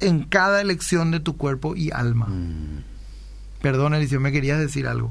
[0.01, 2.27] en cada elección de tu cuerpo y alma.
[2.27, 2.94] Mm.
[3.65, 5.11] Perdón, Eliseo, me querías decir algo.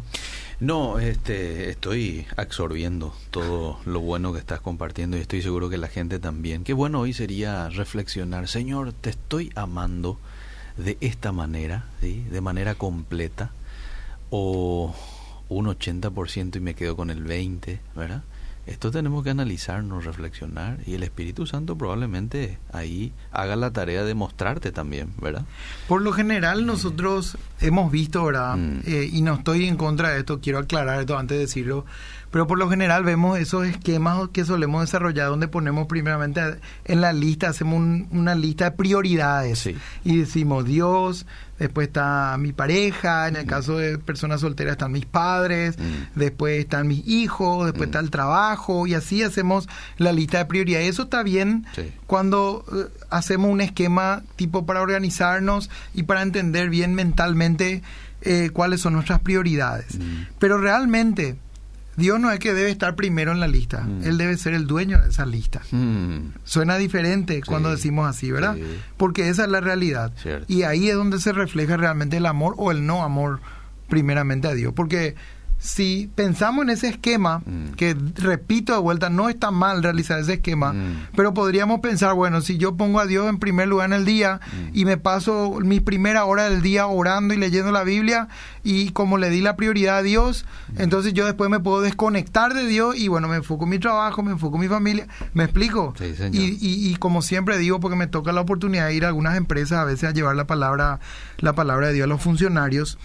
[0.59, 5.87] No, este, estoy absorbiendo todo lo bueno que estás compartiendo y estoy seguro que la
[5.87, 6.63] gente también.
[6.63, 10.19] Qué bueno hoy sería reflexionar, Señor, te estoy amando
[10.77, 12.23] de esta manera, ¿sí?
[12.29, 13.49] de manera completa,
[14.29, 14.93] o
[15.49, 18.21] un 80% y me quedo con el 20%, ¿verdad?
[18.65, 24.13] Esto tenemos que analizarnos, reflexionar y el Espíritu Santo probablemente ahí haga la tarea de
[24.13, 25.43] mostrarte también, ¿verdad?
[25.89, 28.55] Por lo general nosotros hemos visto, ¿verdad?
[28.55, 28.79] Mm.
[28.85, 31.85] Eh, y no estoy en contra de esto, quiero aclarar esto antes de decirlo,
[32.33, 36.41] pero por lo general vemos esos esquemas que solemos desarrollar donde ponemos primeramente
[36.83, 39.69] en la lista, hacemos una lista de prioridades
[40.03, 41.27] y decimos Dios,
[41.59, 43.49] después está mi pareja, en el mm.
[43.49, 46.17] caso de personas solteras están mis padres, mm.
[46.19, 47.91] después están mis hijos, después mm.
[47.91, 49.69] está el trabajo y así hacemos
[49.99, 50.89] la lista de prioridades.
[50.89, 51.67] Eso está bien
[52.07, 57.83] cuando eh, hacemos un esquema tipo para organizarnos y para entender bien mentalmente
[58.23, 59.99] eh, cuáles son nuestras prioridades.
[60.39, 61.37] Pero realmente
[61.95, 64.03] Dios no es que debe estar primero en la lista, mm.
[64.03, 65.61] Él debe ser el dueño de esa lista.
[65.71, 66.33] Mm.
[66.43, 68.57] Suena diferente cuando decimos así, ¿verdad?
[68.97, 70.11] Porque esa es la realidad.
[70.47, 73.41] Y ahí es donde se refleja realmente el amor o el no amor
[73.89, 74.73] primeramente a Dios.
[74.75, 75.15] Porque
[75.63, 77.75] si pensamos en ese esquema, mm.
[77.77, 81.07] que repito de vuelta, no está mal realizar ese esquema, mm.
[81.15, 84.41] pero podríamos pensar, bueno, si yo pongo a Dios en primer lugar en el día
[84.45, 84.77] mm.
[84.77, 88.27] y me paso mi primera hora del día orando y leyendo la Biblia
[88.61, 90.45] y como le di la prioridad a Dios,
[90.75, 94.21] entonces yo después me puedo desconectar de Dios y bueno, me enfoco en mi trabajo,
[94.21, 95.93] me enfoco en mi familia, ¿me explico?
[96.33, 99.79] y, y, como siempre digo, porque me toca la oportunidad de ir a algunas empresas
[99.79, 100.99] a veces a llevar la palabra,
[101.37, 102.97] la palabra de Dios a los funcionarios,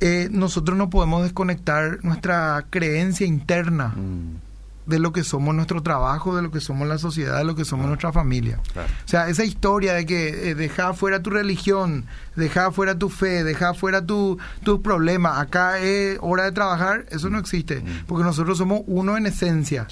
[0.00, 4.90] eh, nosotros no podemos desconectar nuestra creencia interna mm.
[4.90, 7.64] de lo que somos nuestro trabajo, de lo que somos la sociedad, de lo que
[7.64, 8.60] somos nuestra familia.
[8.76, 12.04] O sea, esa historia de que eh, deja fuera tu religión,
[12.36, 14.38] deja fuera tu fe, deja fuera tus
[14.84, 18.06] problemas, acá es hora de trabajar, eso no existe, mm.
[18.06, 19.88] porque nosotros somos uno en esencia.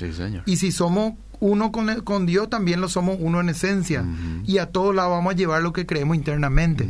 [0.47, 4.05] Y si somos uno con, con, Dios, también lo somos uno en esencia.
[4.45, 6.89] Y a todos lados vamos a llevar lo que creemos internamente.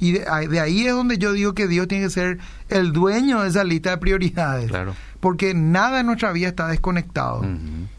[0.00, 0.28] Y de,
[0.60, 3.90] ahí es donde yo digo que Dios tiene que ser el dueño de esa lista
[3.90, 4.68] de prioridades.
[4.68, 4.94] Claro.
[5.20, 7.42] Porque nada en nuestra vida está desconectado.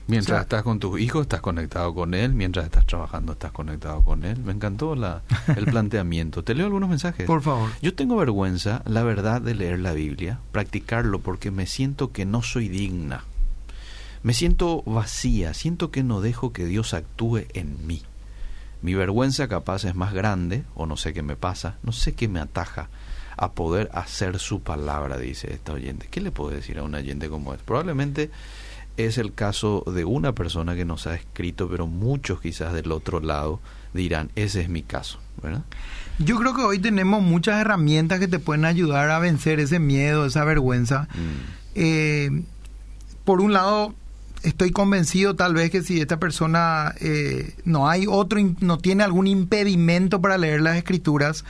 [0.08, 2.34] Mientras estás con tus hijos, estás conectado con Él.
[2.34, 4.40] Mientras estás trabajando, estás conectado con Él.
[4.44, 5.24] Me encantó la,
[5.56, 6.44] el planteamiento.
[6.44, 7.26] Te leo algunos mensajes.
[7.26, 7.72] Por favor.
[7.82, 12.44] Yo tengo vergüenza, la verdad, de leer la Biblia, practicarlo, porque me siento que no
[12.44, 13.24] soy digna.
[14.22, 18.04] Me siento vacía, siento que no dejo que Dios actúe en mí.
[18.86, 22.28] Mi vergüenza capaz es más grande, o no sé qué me pasa, no sé qué
[22.28, 22.88] me ataja
[23.36, 26.08] a poder hacer su palabra, dice esta oyente.
[26.12, 27.62] ¿Qué le puedo decir a un oyente como es?
[27.64, 28.30] Probablemente
[28.96, 33.22] es el caso de una persona que nos ha escrito, pero muchos quizás del otro
[33.22, 33.60] lado
[33.96, 35.64] dirán, ese es mi caso, ¿verdad?
[36.20, 40.28] Yo creo que hoy tenemos muchas herramientas que te pueden ayudar a vencer ese miedo,
[40.28, 41.08] esa vergüenza.
[41.16, 41.52] Mm.
[41.74, 42.44] Eh,
[43.24, 43.96] por un lado,
[44.46, 49.28] estoy convencido tal vez que si esta persona eh, no hay otro, no tiene algún
[49.28, 51.44] impedimento para leer las escrituras,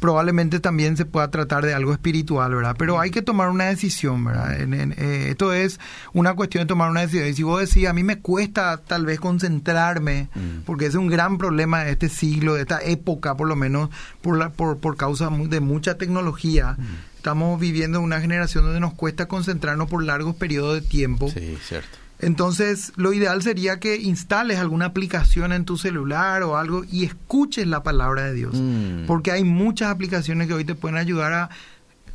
[0.00, 2.76] probablemente también se pueda tratar de algo espiritual, ¿verdad?
[2.78, 4.54] Pero hay que tomar una decisión, ¿verdad?
[4.60, 5.80] Eh, esto es
[6.12, 7.28] una cuestión de tomar una decisión.
[7.28, 10.28] Y si vos decís, a mí me cuesta tal vez concentrarme,
[10.66, 13.88] porque es un gran problema de este siglo, de esta época, por lo menos
[14.20, 16.76] por, la, por, por causa de mucha tecnología.
[17.16, 21.30] Estamos viviendo una generación donde nos cuesta concentrarnos por largos periodos de tiempo.
[21.30, 22.03] Sí, cierto.
[22.20, 27.66] Entonces, lo ideal sería que instales alguna aplicación en tu celular o algo y escuches
[27.66, 28.54] la palabra de Dios.
[28.54, 29.06] Mm.
[29.06, 31.50] Porque hay muchas aplicaciones que hoy te pueden ayudar a,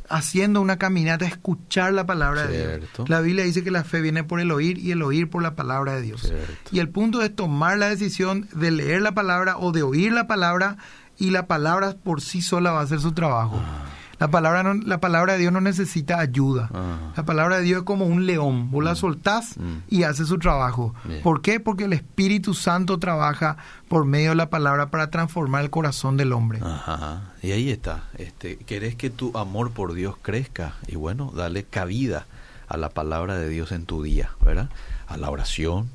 [0.08, 3.08] haciendo una caminata, a escuchar la palabra de Dios.
[3.08, 5.54] La Biblia dice que la fe viene por el oír y el oír por la
[5.54, 6.32] palabra de Dios.
[6.72, 10.26] Y el punto es tomar la decisión de leer la palabra o de oír la
[10.26, 10.76] palabra
[11.18, 13.60] y la palabra por sí sola va a hacer su trabajo.
[13.62, 13.84] Ah.
[14.20, 16.68] La palabra, no, la palabra de Dios no necesita ayuda.
[16.74, 17.12] Ah.
[17.16, 18.70] La palabra de Dios es como un león.
[18.70, 18.96] Vos la mm.
[18.96, 19.78] soltás mm.
[19.88, 20.94] y hace su trabajo.
[21.22, 21.58] ¿Por qué?
[21.58, 23.56] Porque el Espíritu Santo trabaja
[23.88, 26.60] por medio de la palabra para transformar el corazón del hombre.
[26.62, 27.32] Ajá.
[27.42, 28.04] Y ahí está.
[28.18, 30.74] Este, ¿Querés que tu amor por Dios crezca?
[30.86, 32.26] Y bueno, dale cabida
[32.68, 34.68] a la palabra de Dios en tu día, ¿verdad?
[35.08, 35.88] A la oración,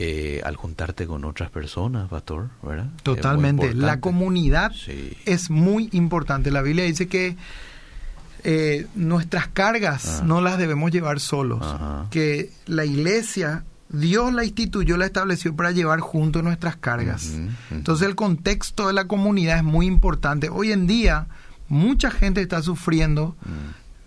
[0.00, 2.86] eh, al juntarte con otras personas, pastor, ¿verdad?
[3.02, 3.74] Totalmente.
[3.74, 4.70] La comunidad
[5.24, 6.52] es muy importante.
[6.52, 7.36] La Biblia dice que
[8.44, 10.24] eh, nuestras cargas ah.
[10.24, 11.66] no las debemos llevar solos,
[12.12, 17.32] que la iglesia Dios la instituyó, la estableció para llevar junto nuestras cargas.
[17.72, 20.48] Entonces el contexto de la comunidad es muy importante.
[20.48, 21.26] Hoy en día
[21.66, 23.34] mucha gente está sufriendo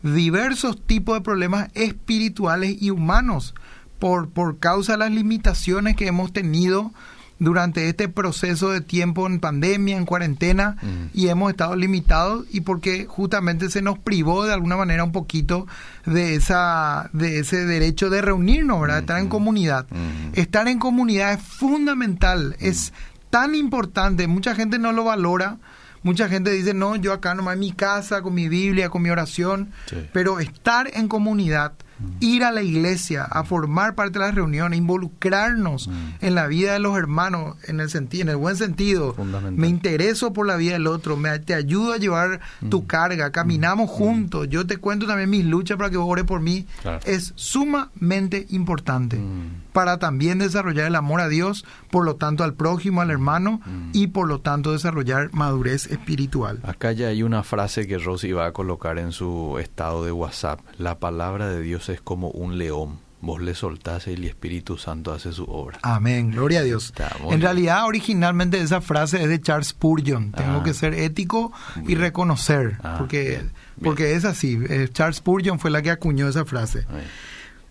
[0.03, 0.13] mm.
[0.13, 3.53] diversos tipos de problemas espirituales y humanos
[4.01, 6.91] por, por causa de las limitaciones que hemos tenido
[7.39, 11.05] durante este proceso de tiempo en pandemia, en cuarentena, Mm.
[11.13, 15.65] y hemos estado limitados y porque justamente se nos privó de alguna manera un poquito
[16.05, 18.99] de esa de ese derecho de reunirnos, ¿verdad?
[18.99, 19.29] Estar en Mm.
[19.29, 19.85] comunidad.
[19.89, 20.33] Mm.
[20.39, 22.93] Estar en comunidad es fundamental, es
[23.31, 25.57] tan importante, mucha gente no lo valora.
[26.03, 29.09] Mucha gente dice, no, yo acá nomás en mi casa, con mi Biblia, con mi
[29.11, 29.97] oración, Sí.
[30.11, 31.73] pero estar en comunidad,
[32.19, 35.91] ir a la iglesia, a formar parte de las reuniones, involucrarnos Mm.
[36.25, 39.15] en la vida de los hermanos, en el sentido, en el buen sentido.
[39.51, 42.69] Me intereso por la vida del otro, me, te ayudo a llevar Mm.
[42.69, 46.41] tu carga, caminamos juntos, yo te cuento también mis luchas para que vos ores por
[46.41, 46.65] mí.
[46.81, 46.99] Claro.
[47.05, 49.70] Es sumamente importante Mm.
[49.73, 53.89] Para también desarrollar el amor a Dios, por lo tanto al prójimo, al hermano, Mm.
[53.93, 56.59] y por lo tanto desarrollar madurez espiritual.
[56.63, 60.59] Acá ya hay una frase que Rosy va a colocar en su estado de WhatsApp.
[60.77, 62.99] La palabra de Dios es como un león.
[63.23, 65.77] Vos le soltás y el Espíritu Santo hace su obra.
[65.83, 66.85] Amén, gloria a Dios.
[66.85, 67.41] Está En bien.
[67.41, 70.31] realidad, originalmente esa frase es de Charles Spurgeon.
[70.31, 70.63] Tengo Ah.
[70.63, 71.53] que ser ético
[71.87, 73.51] y reconocer, Ah, porque, bien,
[73.83, 74.59] porque es así.
[74.67, 76.87] Eh, Charles Spurgeon fue la que acuñó esa frase.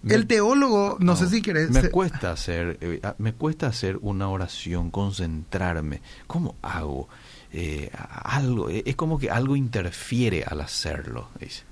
[0.09, 1.71] El teólogo, no, sé si querés...
[1.71, 6.01] Me se- cuesta hacer, eh, ah, me cuesta hacer una oración, concentrarme.
[6.27, 7.09] ¿Cómo hago?
[7.53, 7.91] Eh,
[8.23, 11.29] algo, eh, es como que algo interfiere al hacerlo.
[11.39, 11.65] dice.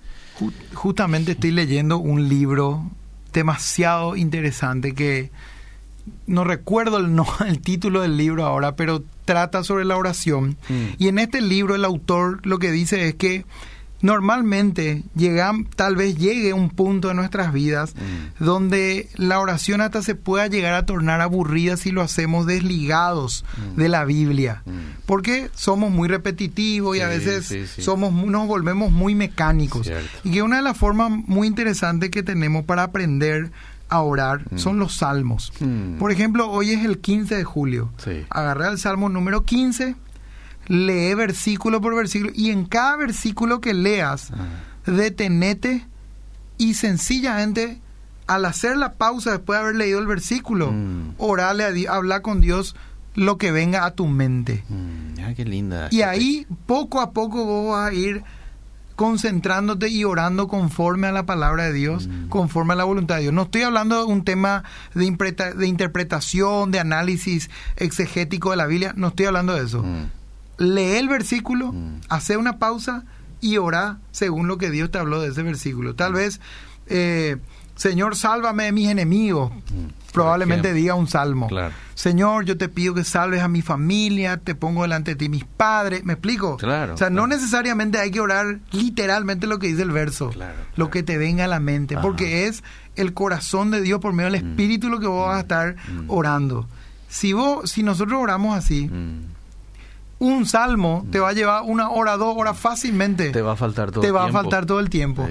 [0.75, 2.91] Justamente estoy leyendo un libro
[3.33, 5.31] demasiado interesante que
[6.27, 10.57] no recuerdo el, no, el título del libro ahora, pero trata sobre la oración.
[10.69, 10.87] Mm.
[10.99, 13.45] Y en este libro el autor lo que dice es que
[14.00, 18.44] normalmente llegan, tal vez llegue un punto en nuestras vidas Mm.
[18.44, 23.76] donde la oración hasta se pueda llegar a tornar aburrida si lo hacemos desligados Mm.
[23.80, 24.62] de la Biblia.
[24.66, 24.70] Mm.
[25.06, 27.82] Porque somos muy repetitivos y a veces sí, sí.
[27.82, 29.87] somos nos volvemos muy mecánicos.
[29.87, 30.08] Cierto.
[30.24, 33.50] Y que una de las formas muy interesantes que tenemos para aprender
[33.90, 35.50] a orar son los salmos.
[35.98, 37.90] Por ejemplo, hoy es el 15 de julio.
[38.28, 39.96] Agarré el salmo número 15,
[40.68, 44.46] lee versículo por versículo y en cada versículo que leas, Ah.
[44.87, 45.87] detenete
[46.59, 47.81] y sencillamente
[48.26, 51.14] al hacer la pausa después de haber leído el versículo, Mm.
[51.18, 52.76] orale a Dios, habla con Dios
[53.14, 54.64] lo que venga a tu mente.
[54.68, 55.88] Mm, ah, qué linda.
[55.90, 58.22] Y ahí poco a poco vos vas a ir
[58.96, 62.28] concentrándote y orando conforme a la palabra de Dios, Mm.
[62.28, 63.33] conforme a la voluntad de Dios.
[63.33, 65.09] No estoy hablando de un tema de,
[65.57, 69.85] de interpretación, de análisis exegético de la Biblia, no estoy hablando de eso.
[70.59, 70.62] Mm.
[70.64, 72.01] Lee el versículo, Mm.
[72.09, 73.05] hace una pausa
[73.40, 75.94] y ora según lo que Dios te habló de ese versículo.
[75.94, 76.40] Tal vez,
[76.87, 77.37] eh,
[77.77, 79.53] Señor, sálvame de mis enemigos.
[79.53, 80.12] Mm.
[80.12, 81.47] Probablemente diga un salmo.
[81.47, 81.73] Claro.
[81.94, 85.44] Señor, yo te pido que salves a mi familia, te pongo delante de ti mis
[85.44, 86.03] padres.
[86.05, 86.57] ¿Me explico?
[86.57, 90.57] Claro, O sea, no necesariamente hay que orar literalmente lo que dice el verso, Claro,
[90.75, 92.03] lo que te venga a la mente, Ajá.
[92.03, 92.64] porque es
[92.97, 94.49] el corazón de Dios por medio del Mm.
[94.51, 96.07] Espíritu lo que vos vas a estar Mm.
[96.11, 96.66] orando.
[97.09, 99.21] Si vos, si nosotros oramos así, Mm.
[100.20, 103.31] Un salmo te va a llevar una hora, dos horas fácilmente.
[103.31, 104.40] Te va a faltar todo Te el va a tiempo.
[104.42, 105.28] faltar todo el tiempo.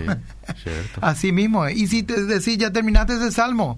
[0.63, 0.69] Sí.
[1.01, 1.75] Así mismo es.
[1.77, 3.77] Y si te decís, ya terminaste ese salmo,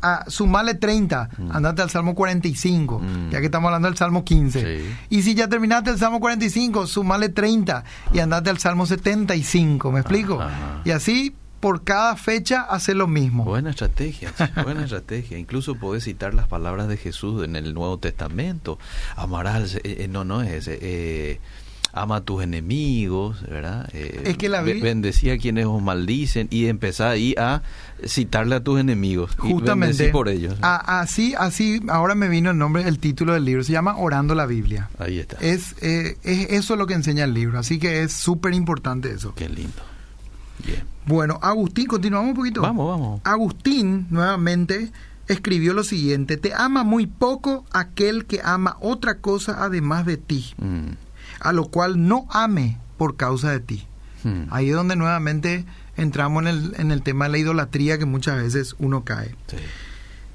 [0.00, 1.50] a sumarle 30, Mm.
[1.52, 3.30] andate al salmo 45, Mm.
[3.30, 4.60] ya que estamos hablando del salmo 15.
[4.78, 4.96] Sí.
[5.10, 7.82] Y si ya terminaste el salmo 45, sumarle 30
[8.14, 10.40] y andate al salmo 75, ¿me explico?
[10.40, 10.82] Ajá.
[10.84, 13.44] Y así, por cada fecha, hace lo mismo.
[13.44, 14.32] Buena estrategia,
[14.64, 15.38] buena estrategia.
[15.38, 18.78] Incluso podés citar las palabras de Jesús en el Nuevo Testamento.
[19.16, 20.78] Amarás, eh, eh, no, no es ese.
[20.80, 21.40] eh,
[21.94, 23.88] ama a tus enemigos, ¿verdad?
[23.94, 27.62] Eh, Es que la Biblia- Bendecí a quienes os maldicen y empezá ahí a
[28.06, 29.34] citarle a tus enemigos.
[29.36, 30.10] Justamente.
[30.10, 30.54] por ellos.
[30.60, 34.34] a- así, así, ahora me vino el nombre, el título del libro, se llama Orando
[34.34, 34.90] la Biblia.
[34.98, 35.38] Ahí está.
[35.40, 39.34] Es, eh, es eso lo que enseña el libro, así que es súper importante eso.
[39.34, 39.82] Qué lindo.
[41.06, 42.60] Bueno, Agustín, continuamos un poquito.
[42.62, 43.20] Vamos, vamos.
[43.24, 44.90] Agustín, nuevamente,
[45.26, 50.54] escribió lo siguiente, te ama muy poco aquel que ama otra cosa además de ti,
[50.58, 50.90] Mm,
[51.40, 53.86] a lo cual no ame por causa de ti.
[54.24, 55.64] mm, Ahí es donde nuevamente
[55.96, 59.34] entramos en el, en el tema de la idolatría que muchas veces uno cae.
[59.48, 59.56] sí.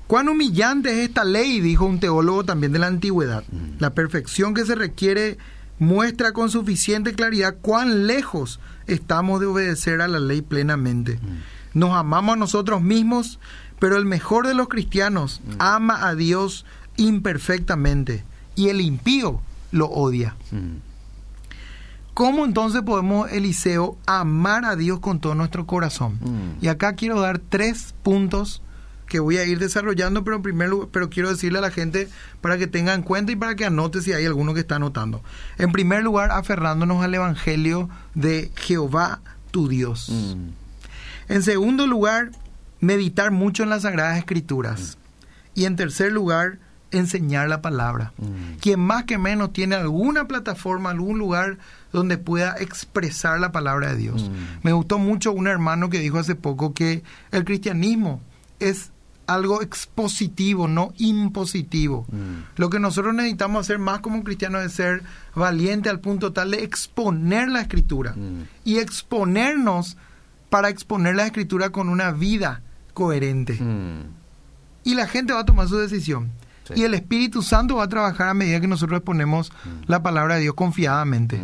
[0.07, 3.43] Cuán humillante es esta ley, dijo un teólogo también de la antigüedad.
[3.51, 3.79] Mm.
[3.79, 5.37] La perfección que se requiere
[5.79, 11.15] muestra con suficiente claridad cuán lejos estamos de obedecer a la ley plenamente.
[11.21, 11.79] Mm.
[11.79, 13.39] Nos amamos a nosotros mismos,
[13.79, 15.51] pero el mejor de los cristianos Mm.
[15.59, 16.65] ama a Dios
[16.97, 18.23] imperfectamente
[18.55, 20.35] y el impío lo odia.
[20.51, 20.77] Mm,
[22.13, 26.19] ¿Cómo entonces podemos, Eliseo, amar a Dios con todo nuestro corazón?
[26.61, 28.61] Y acá quiero dar tres puntos
[29.07, 32.09] que voy a ir desarrollando, pero en primer lugar, pero quiero decirle a la gente
[32.41, 35.21] para que tenga en cuenta y para que anote si hay alguno que está anotando.
[35.57, 40.09] En primer lugar, aferrándonos al Evangelio de Jehová tu Dios.
[40.09, 40.49] mm,
[41.29, 42.31] En segundo lugar,
[42.79, 44.97] meditar mucho en las Sagradas Escrituras.
[45.55, 46.57] Y en tercer lugar,
[46.91, 48.13] enseñar la palabra.
[48.17, 48.57] Mm.
[48.59, 51.57] Quien más que menos tiene alguna plataforma, algún lugar
[51.91, 54.29] donde pueda expresar la palabra de Dios.
[54.29, 54.33] Mm.
[54.63, 58.21] Me gustó mucho un hermano que dijo hace poco que el cristianismo
[58.59, 58.91] es
[59.27, 62.05] algo expositivo, no impositivo.
[62.11, 62.57] Mm.
[62.57, 65.03] Lo que nosotros necesitamos hacer más como cristianos es ser
[65.35, 68.43] valiente al punto tal de exponer la escritura Mm.
[68.65, 69.97] y exponernos
[70.49, 72.61] para exponer la escritura con una vida
[72.93, 73.53] coherente.
[73.53, 74.01] Mm.
[74.83, 76.31] Y la gente va a tomar su decisión.
[76.67, 76.73] Sí.
[76.77, 79.69] Y el Espíritu Santo va a trabajar a medida que nosotros exponemos Mm.
[79.87, 81.41] la palabra de Dios confiadamente.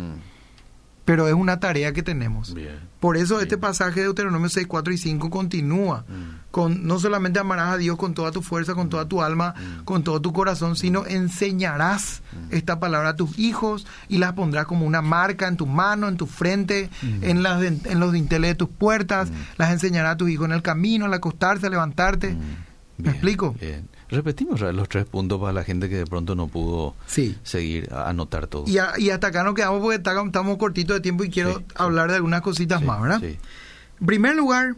[1.10, 1.16] Mm.
[1.16, 2.54] Pero es una tarea que tenemos.
[2.54, 2.78] Bien.
[3.00, 6.04] Por eso este pasaje de Deuteronomio 6, 4 y 5 continúa.
[6.08, 6.40] Mm.
[6.50, 9.84] Con, no solamente amarás a Dios con toda tu fuerza, con toda tu alma, Mm.
[9.84, 12.54] con todo tu corazón, sino enseñarás Mm.
[12.54, 16.16] esta palabra a tus hijos y las pondrás como una marca en tu mano, en
[16.16, 17.24] tu frente, Mm.
[17.24, 19.30] en, las en los dinteles de tus puertas.
[19.30, 19.34] Mm.
[19.58, 22.30] Las enseñarás a tus hijos en el camino, al acostarse, a levantarte.
[22.34, 22.38] Mm.
[22.38, 23.56] ¿Me Bien, explico?
[23.58, 23.88] Bien.
[24.10, 27.36] Repetimos los tres puntos para la gente que de pronto no pudo Sí.
[27.42, 28.64] seguir, a- anotar todo.
[28.66, 31.54] Y, a- y hasta acá nos quedamos porque está- estamos cortitos de tiempo y quiero
[31.58, 31.74] Sí, sí.
[31.76, 33.22] hablar de algunas cositas más, ¿verdad?
[33.22, 34.74] En primer lugar,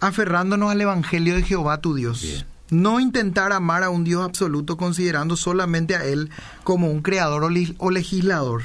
[0.00, 2.22] aferrándonos al Evangelio de Jehová tu Dios.
[2.22, 2.44] Bien.
[2.68, 6.30] No intentar amar a un Dios absoluto considerando solamente a Él
[6.64, 7.44] como un creador
[7.78, 8.62] o, legislador.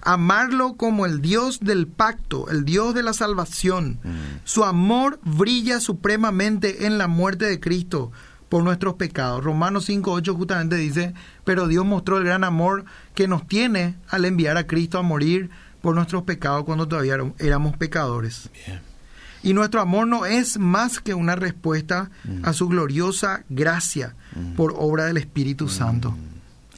[0.00, 3.98] Amarlo como el Dios del pacto, el Dios de la salvación.
[4.04, 4.10] Mm.
[4.44, 8.12] Su amor brilla supremamente en la muerte de Cristo
[8.52, 9.42] por nuestros pecados.
[9.42, 12.84] Romanos 5.8 justamente dice, pero Dios mostró el gran amor
[13.14, 15.48] que nos tiene al enviar a Cristo a morir
[15.80, 18.50] por nuestros pecados cuando todavía éramos- pecadores.
[18.66, 18.80] Bien.
[19.42, 22.44] Y nuestro amor no es más que una respuesta Mm.
[22.44, 24.52] a su gloriosa gracia Mm.
[24.54, 26.14] por obra del Espíritu Santo.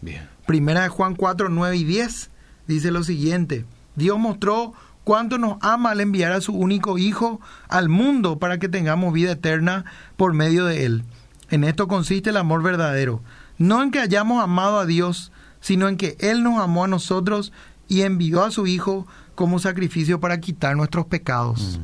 [0.01, 0.29] Bien.
[0.47, 2.31] Primera de Juan 4, 9 y 10
[2.69, 3.65] dice lo siguiente,
[3.97, 8.69] Dios mostró cuánto nos ama al enviar a su único Hijo al mundo para que
[8.69, 9.85] tengamos vida eterna
[10.17, 11.03] por medio de Él.
[11.51, 13.21] En esto consiste el amor verdadero,
[13.59, 15.31] no en que hayamos amado a Dios,
[15.61, 17.53] sino en que Él nos amó a nosotros
[17.89, 21.79] y envió a su Hijo como sacrificio para quitar nuestros pecados.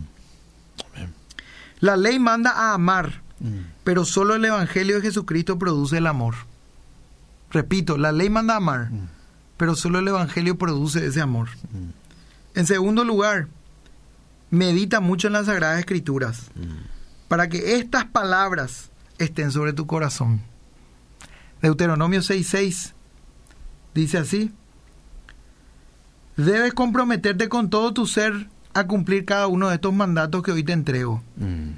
[0.97, 1.05] Mm.
[1.81, 3.61] La ley manda a amar, Mm.
[3.85, 6.35] pero solo el Evangelio de Jesucristo produce el amor.
[7.51, 9.09] Repito, la ley manda a amar, Mm.
[9.57, 11.49] pero solo el Evangelio produce ese amor.
[12.55, 13.49] En segundo lugar,
[14.51, 16.51] medita mucho en las Sagradas Escrituras,
[17.29, 18.89] para que estas palabras
[19.25, 20.41] estén sobre tu corazón.
[21.62, 22.93] Deuteronomio 6:6
[23.95, 24.53] dice así,
[26.37, 30.62] debes comprometerte con todo tu ser a cumplir cada uno de estos mandatos que hoy
[30.64, 31.23] te entrego.
[31.37, 31.71] Mm.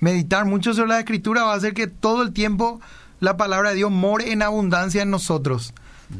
[0.00, 2.80] Meditar mucho sobre la escritura va a hacer que todo el tiempo
[3.20, 5.72] la palabra de Dios more en abundancia en nosotros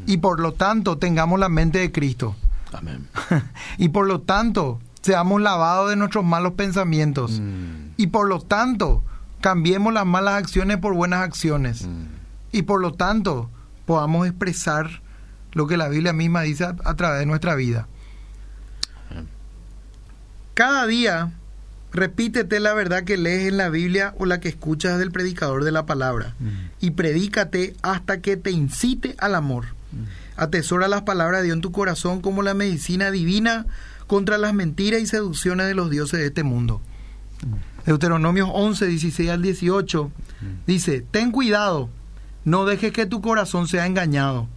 [0.06, 2.34] y por lo tanto tengamos la mente de Cristo
[2.72, 3.06] Amén.
[3.78, 7.92] y por lo tanto seamos lavados de nuestros malos pensamientos Mm.
[7.98, 9.02] y por lo tanto
[9.44, 12.04] cambiemos las malas acciones por buenas acciones Mm.
[12.52, 13.50] y por lo tanto
[13.84, 15.02] podamos expresar
[15.52, 17.86] lo que la Biblia misma dice a, a través de nuestra vida.
[20.54, 21.30] Cada día
[21.92, 25.72] repítete la verdad que lees en la Biblia o la que escuchas del predicador de
[25.72, 26.48] la palabra Mm.
[26.80, 29.66] y predícate hasta que te incite al amor.
[30.38, 33.66] Atesora las palabras de Dios en tu corazón como la medicina divina
[34.06, 36.80] contra las mentiras y seducciones de los dioses de este mundo.
[37.86, 40.10] Deuteronomios 11, 16 al 18
[40.66, 41.90] dice, ten cuidado,
[42.44, 44.48] no dejes que tu corazón sea engañado,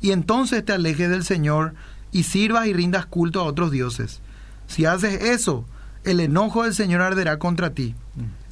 [0.00, 1.74] y entonces te alejes del Señor
[2.10, 4.20] y sirvas y rindas culto a otros dioses.
[4.66, 5.64] Si haces eso,
[6.04, 7.94] el enojo del Señor arderá contra ti.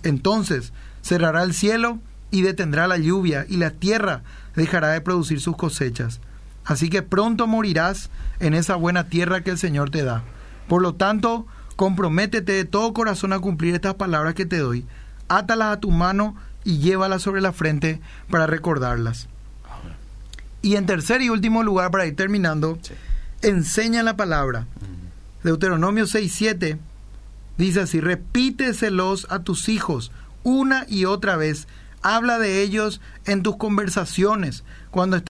[0.03, 0.73] Entonces
[1.03, 1.99] cerrará el cielo
[2.31, 4.23] y detendrá la lluvia, y la tierra
[4.55, 6.21] dejará de producir sus cosechas.
[6.65, 10.23] Así que pronto morirás en esa buena tierra que el Señor te da.
[10.69, 11.47] Por lo tanto,
[11.81, 14.85] comprométete de todo corazón a cumplir estas palabras que te doy.
[15.29, 19.29] Átalas a tu mano y llévalas sobre la frente para recordarlas.
[19.65, 19.97] Amén.
[20.61, 22.93] Y en tercer y último lugar, para ir terminando, Sí.
[23.41, 24.67] enseña la palabra.
[24.83, 25.47] Mm.
[25.47, 26.77] Deuteronomio 6:7
[27.57, 30.13] dice así, repíteselos a tus hijos
[30.43, 31.67] una y otra vez,
[32.03, 35.17] habla de ellos en tus conversaciones, cuando